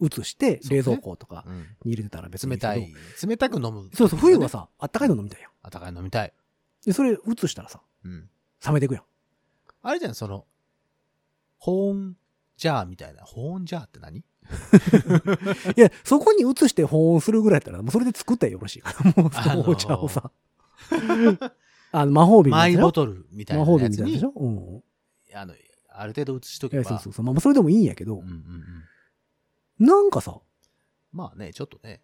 [0.00, 2.94] 移して、冷蔵庫とかうんに入れてたら別に冷たい。
[3.26, 3.90] 冷たく飲む。
[3.94, 4.48] そうそう、冬は。
[4.48, 5.50] さ、あったかいの飲みたいやん。
[5.62, 6.32] あったかい飲みたい。
[6.84, 8.28] で、それ移したらさ、うん。
[8.64, 9.04] 冷めてくやん。
[9.82, 10.46] あれじゃん、その、
[11.58, 12.16] 保温
[12.56, 13.22] ジャーみたいな。
[13.24, 14.18] 保温ジャーって何？
[15.76, 20.30] いや、そこに移して保温するぐらいやったら、もうそれで作ったらよろしいから、もうそのお茶をさ。
[21.92, 24.32] あの、 魔法瓶マイみたいなボトルみたい魔なやつに法瓶みたいなでし、ょ？
[24.36, 24.82] うん。
[25.36, 25.54] あの、
[25.88, 26.84] ある程度移しとけば。
[26.84, 27.24] そうそうそう。
[27.24, 28.84] まあ、それでもいいんやけどうん、うんうん。
[29.78, 30.38] なんかさ、
[31.12, 32.02] まあね、ちょっとね、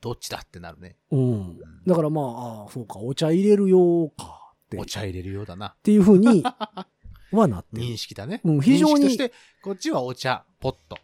[0.00, 0.96] どっちだってなるね。
[1.10, 1.58] うん。
[1.86, 2.24] だからまあ、
[2.62, 5.74] ああ、そうか、お茶入れるよかって、っお茶入れるようだな。
[5.82, 6.42] ていうふうに
[7.32, 8.40] はなってる認識だね。
[8.44, 10.98] うん非常に認識として、こっちはお茶、ポット。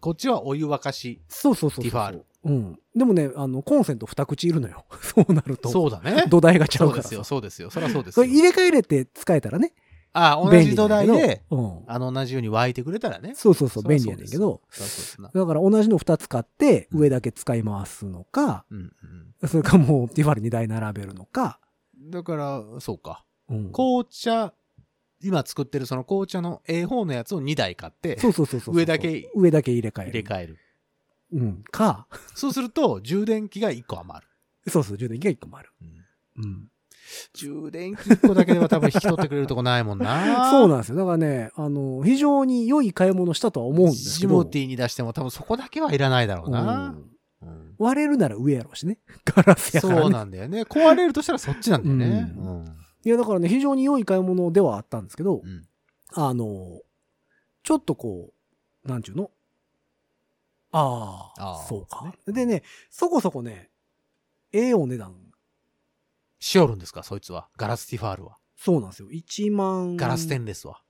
[0.00, 1.22] こっちはお湯沸かし。
[1.28, 1.84] そうそうそうそう。
[1.84, 2.24] ティファール。
[2.44, 2.78] うん。
[2.94, 4.84] でもね、あの、コンセント二口いるのよ。
[5.00, 5.70] そうなると。
[5.70, 6.24] そうだね。
[6.28, 7.08] 土台がちゃからさ。
[7.08, 7.70] そううですよ、そうですよ。
[7.70, 8.26] そりゃそうですよ。
[8.26, 9.72] 入れ替えれて使えたらね。
[10.16, 11.80] あ、同じ土台で、うん。
[11.88, 13.34] あの、同じように沸いてくれたらね。
[13.34, 14.60] そうそうそう、便利やねんけど。
[15.34, 18.92] だから同じの二つ買って、上だけ使い回すのか、うん
[19.42, 19.48] うん。
[19.48, 21.58] それかもうティファール2台並べるのか、
[21.96, 23.24] だから、そうか。
[23.48, 23.72] うん。
[23.72, 24.54] 紅茶、
[25.20, 28.76] 今作ってるその紅茶の A 方のやつを2台買って、そうそうそうそう。
[28.76, 30.10] 上だけ上だけ入れ替える。
[30.12, 30.58] 入れ替える。
[31.32, 31.64] うん。
[31.72, 32.06] か、
[32.36, 34.70] そうすると、充電器が1個余る。
[34.70, 35.72] そうそう、充電器が1個もある。
[35.82, 36.04] うん
[36.36, 36.68] うん。
[37.34, 40.50] 充電器1個だけでは多分引き取ってくれるとこないもんな。
[40.50, 40.96] そうなんですよ。
[40.96, 44.34] だからね、あの、非常に良い買い物したとは思うんですジけど。
[44.34, 46.62] モティーに出しても多分そこだけはいらないだろうな。
[46.62, 46.64] う
[46.94, 47.10] んうん
[47.76, 48.98] 割れるなら上やろうしね。
[49.26, 50.00] ガラスやから、ね。
[50.02, 50.62] そうなんだよね。
[50.62, 52.32] 壊れるとしたらそっちなんだよね。
[52.36, 52.64] ううん。
[53.04, 55.66] いや、だからね、非常に良い買い物ではあったんですけど、うん
[56.14, 56.80] あの、
[57.64, 58.32] ちょっとこ
[58.84, 59.30] う、なんちゅうの？
[60.70, 63.70] ああそうかそでね、そこそこね、
[64.52, 65.14] ええお値段。
[66.44, 67.02] しおるんですか？
[67.02, 67.48] そいつは。
[67.56, 68.36] ガラスティファールは。
[68.54, 69.08] そうなんですよ。
[69.08, 69.96] 1万。
[69.96, 70.82] ガラステンレスは。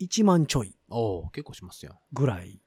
[0.00, 2.00] 1万ちょいおお結構しますよ。
[2.12, 2.60] ぐらい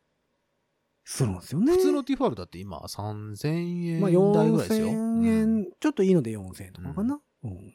[1.06, 1.72] するんですよね。
[1.72, 4.88] 普通のティファールだって今3000円まあ、台ぐらいですよ。
[4.90, 7.22] 4000うん円、ちょっといいので4000円とかかな。
[7.44, 7.74] うん。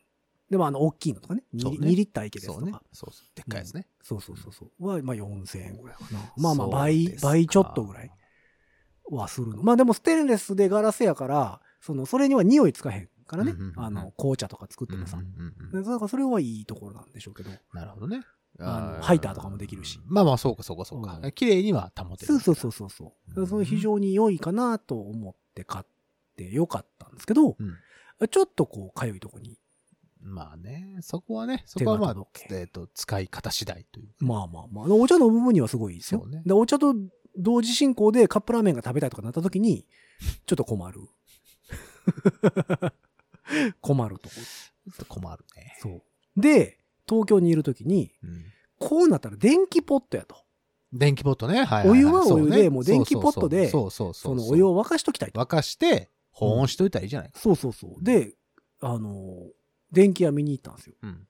[0.50, 1.44] でも、あの、大きいのとかね。
[1.54, 2.84] 2, そうね2リッターいけるやつそうねとか。。
[2.92, 3.26] そうそう。
[3.34, 3.86] でっかいやつね。
[4.02, 4.86] そうそうそうそう。
[4.86, 6.20] は、まあ4000円ぐらいかな。
[6.36, 8.10] まあまあ倍、ですか倍ちょっとぐらい。
[9.10, 9.62] はするの。
[9.62, 13.72] まあでもステンレスでガラスやから、その、それには匂いつかへんからねうんうんう。
[13.72, 15.16] んあの、紅茶とか作ってうんうんもさ。
[15.18, 17.50] うんうんでだからそれはいいところなんでしょうけど。
[17.72, 18.22] なるほどね。
[18.58, 21.26] あのハイターとかもできるしまあまあ、そうかそうかそうかう。
[21.26, 22.26] ん綺麗には保てる。
[22.26, 23.40] そうそうそうそうそう。
[23.40, 25.84] うんそれ非常に良いかなと思って買っ
[26.36, 27.76] てよかったんですけど、うん
[28.30, 29.58] ちょっとこう、かゆいとこに、
[30.20, 34.10] まあね、そこはね、そこはまあえっと、使い方次第という。
[34.20, 36.24] まあまあまあ、お茶の部分にはすごいですよ。
[36.26, 36.94] ねでお茶と
[37.36, 39.86] 同時進行でカップラーメンが食べたいとかなった時に、
[40.46, 41.00] ちょっと困る。
[43.80, 44.34] 困るとこ。
[45.08, 45.76] 困るね。
[45.80, 46.40] そう。
[46.40, 46.78] で、
[47.08, 48.44] 東京にいる時に、うん。
[48.78, 50.36] こうなったら電気ポットやと。
[50.92, 51.64] 電気ポットね。
[51.64, 51.90] はいはいはい。
[51.90, 54.46] お湯はお湯でねもう電気ポットでそうそうそそうそう。
[54.46, 55.40] のお湯を沸かしときたいと。
[55.40, 57.38] 沸かして、保温しといたらいいじゃないか。
[57.38, 58.04] そうそうそう。
[58.04, 58.34] で、
[58.80, 59.46] あの、
[59.92, 60.94] 電気屋見に行ったんですよ。
[61.02, 61.26] うん。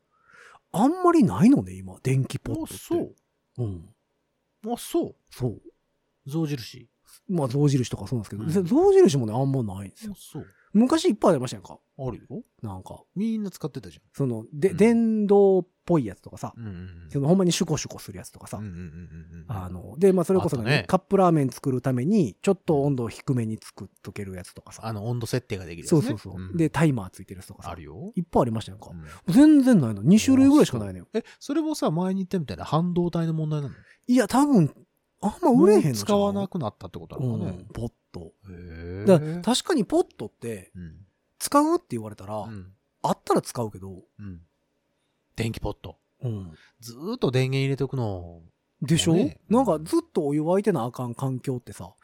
[0.72, 2.74] あんまりないのね、今、電気ポットあ、って。
[2.74, 3.14] そう。
[3.58, 3.88] うん。
[4.72, 5.14] あ、そう。
[5.30, 5.60] そう。
[6.26, 6.88] 象印。
[7.28, 10.14] まあ、象印とかそうなんですけど、うん象印もね、あんまないんですよ。
[10.16, 10.46] そう。
[10.72, 11.78] 昔いっぱいありましたやんか。
[11.98, 12.42] あるよ。
[12.62, 16.62] なんか、みんな使ってたじその、で、うん電動っぽいやつとかさゃ、ん。
[16.62, 19.44] うんうんそのほんまにシュコシュコするやつとかさ、うんうんうんうんうん。
[19.48, 24.86] あの、で、まあ、それこそねあったねカップラーメン作るために、ちょっと温度を低めに作っとけるやつとかさ。
[24.86, 26.00] あの、温度設定ができるやつね。
[26.00, 26.40] そうそうそう。
[26.40, 27.70] んで、、タイマーついてるやつとかさ。
[27.70, 28.12] あるよ。
[28.14, 28.90] いっぱいありましたやんか。
[28.90, 29.04] うん
[29.34, 30.02] 全然ないの。
[30.02, 31.06] 2種類ぐらいしかないのよ。
[31.14, 33.74] え、それもさ、前に言ったみたいな半導体の問題なの？
[34.06, 34.74] いや、多分、
[35.20, 37.66] あんま売れへんのもう使わなくなったってことなのかねうん、。
[37.72, 38.32] ポット。
[39.06, 40.96] から確かにポットって、うん。
[41.38, 42.72] 使うって言われたら、うん。
[43.02, 44.40] あったら使うけど、うん。
[45.34, 45.96] 電気ポット。
[46.22, 46.52] うん。
[46.80, 48.42] ずーっと電源入れておくの。
[48.80, 51.94] でしょ、ねなんかずっとお湯沸いてなあかん環境ってさ、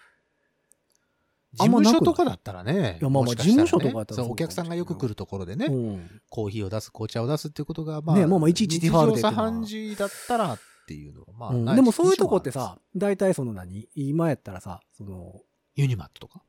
[1.58, 2.98] あ事務所とかだったらね。
[3.00, 6.20] いやまあまあ事務所とかだったらそう、そうお客さんがよく来るところでね、うん。
[6.28, 13.88] コーヒーを出す、紅茶を出すっていうことが、まあ、ねまあまあいちいちティファールで茶飯事だったらっていうのは、まあ、うんでもそういうとこって、さ、大体その何？
[13.96, 15.34] 今やったらさ、その、
[15.82, 16.42] ユニマットとか？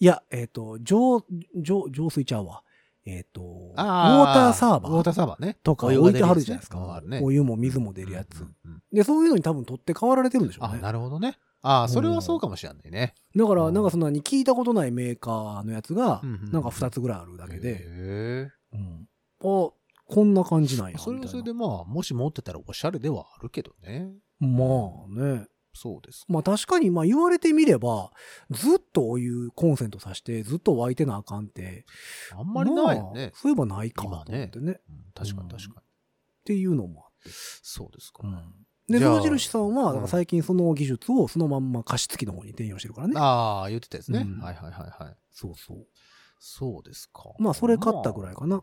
[0.00, 1.24] いや、えっ、と、浄、
[1.60, 2.62] 浄、浄水ちゃうわ。
[3.04, 5.56] えっ、と、ウォーあターサーバウォーターーサーバーね。
[5.62, 7.02] とか置いてはるじゃないですか。
[7.04, 7.20] ね。
[7.22, 8.40] お湯も水も出るやつ。
[8.40, 10.80] うんうんうんで、そういうのに多分取って代わられてるんでしょうあ、ね。
[10.80, 11.38] なるほどね。
[11.62, 13.14] ああ、それはそうかもしれないね。
[13.36, 16.20] だから、うんなんかそんなに聞いたことないメーカーのやつが
[16.50, 19.08] なんか2つぐらいあるだけで、へうん。
[19.40, 19.74] あ、こ
[20.24, 20.96] んな感じなんや。
[20.96, 24.12] えそれはそれでまあ、もし持ってたらおしゃれではあるけどね。
[24.40, 24.64] なま
[25.06, 25.46] あね。
[25.74, 26.24] そうです。
[26.28, 28.10] まあ確かに、まあ言われてみれば、
[28.50, 31.86] ずっとお湯コンセントさして、ずっと沸いてなあかんって。
[32.36, 33.38] あんまりないよまねあ。
[33.38, 34.44] そういえばないかと思今ねね。
[34.44, 34.76] っうん
[35.14, 35.86] 確かに確かに。
[36.44, 37.30] ていうのもあって。
[37.62, 38.22] そうですか。
[38.88, 43.14] で、じゃあ象印さんは、最近その技術をそのまんま加湿器の方に転用してるからね。
[43.16, 44.20] ああ、言ってたやつね。
[44.20, 45.16] うんはいはいはいはい。
[45.30, 45.86] そうそう。
[46.38, 47.32] そうですか。
[47.38, 48.62] まあそれ買ったぐらいかなま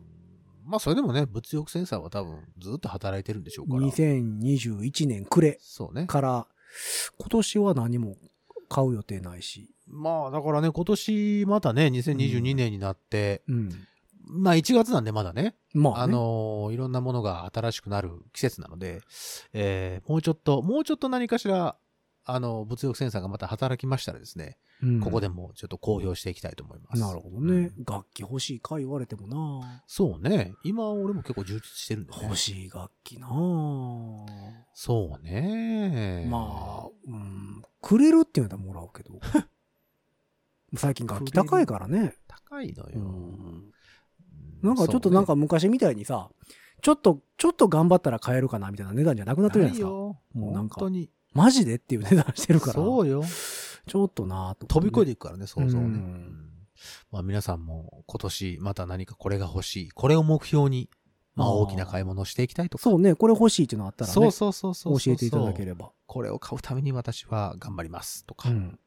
[0.64, 3.80] まあそれでもね、物欲センサーは多分ずっと働いてるんでしょうから。
[3.82, 5.58] 2021年暮れ。
[6.06, 6.46] から、
[7.18, 8.16] 今年は何も
[8.68, 9.70] 買う予定ないし。
[9.86, 13.70] まあだからね、今年またね、2022年になって、うん。
[14.24, 19.00] まあ1月なんでまだね、まあ、あね、のーいろんなものが新しくなる季節なので、
[19.52, 21.76] えーもうちょっと、もうちょっと何かしら、
[22.24, 27.00] あの、物欲センサーがまた働きましたらですね、うんここでもちょっと公表していきたいと思います。
[27.02, 27.70] なるほどね。
[27.86, 30.54] 楽器欲しいか言われてもなそうね。
[30.64, 32.18] 今俺も結構充実してるんでね。
[32.22, 33.28] 欲しい楽器な
[34.72, 36.26] そうね。
[36.30, 39.20] まあ、うん、くれるって言うのはもらうけど。
[40.76, 42.16] 最近楽器高いからね。
[42.26, 43.00] 高いのよ。
[43.00, 43.72] うん
[44.62, 46.30] なんかちょっとなんか昔みたいにさ、
[46.82, 49.88] ちょっと、ちょっと頑張ったら買えるかなみたいな値段じゃなくなってるじゃないですか。
[49.88, 50.20] よ。
[50.34, 51.10] もうなんか本当に。
[51.32, 52.72] マジでっていう値段してるから。
[52.74, 53.24] そうよ。
[53.86, 55.12] ちょっとなぁと、飛び越えてて。
[55.12, 55.86] いくからね、想像をね。
[55.86, 56.50] うんうん
[57.10, 59.90] まあ皆さんも今年また何かこれが欲しい。
[59.90, 60.88] これを目標に、
[61.34, 62.82] まあ大きな買い物をしていきたいとか。
[62.82, 65.86] そうね、これ欲しいっていうのあったらね、そうそうそうそう教えていただければ。
[65.86, 65.92] ば。
[66.06, 68.48] これを買うために私は頑張りますとか。
[68.48, 68.78] うん。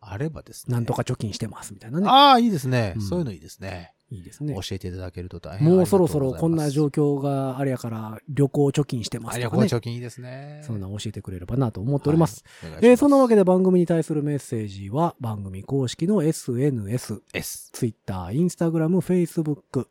[0.00, 0.74] あればですね。
[0.74, 2.08] なんとか貯金してますみたいなね。
[2.08, 3.92] ああ、いいですね、うんそういうのいいですね。
[4.10, 4.60] いいですね教。
[4.74, 9.64] えていただけると大変もうそろそろこんな状況況があれやから、旅行貯金してますとかね。
[9.64, 10.62] 貯金いいですね。
[10.64, 12.44] そんな教えてくれればなと思っております。
[12.62, 12.72] はい。
[12.82, 17.70] えーそんなわけで番組に対するメッセージは番組公式の SNS、S。
[17.72, 19.86] Twitter、Instagram、Facebook、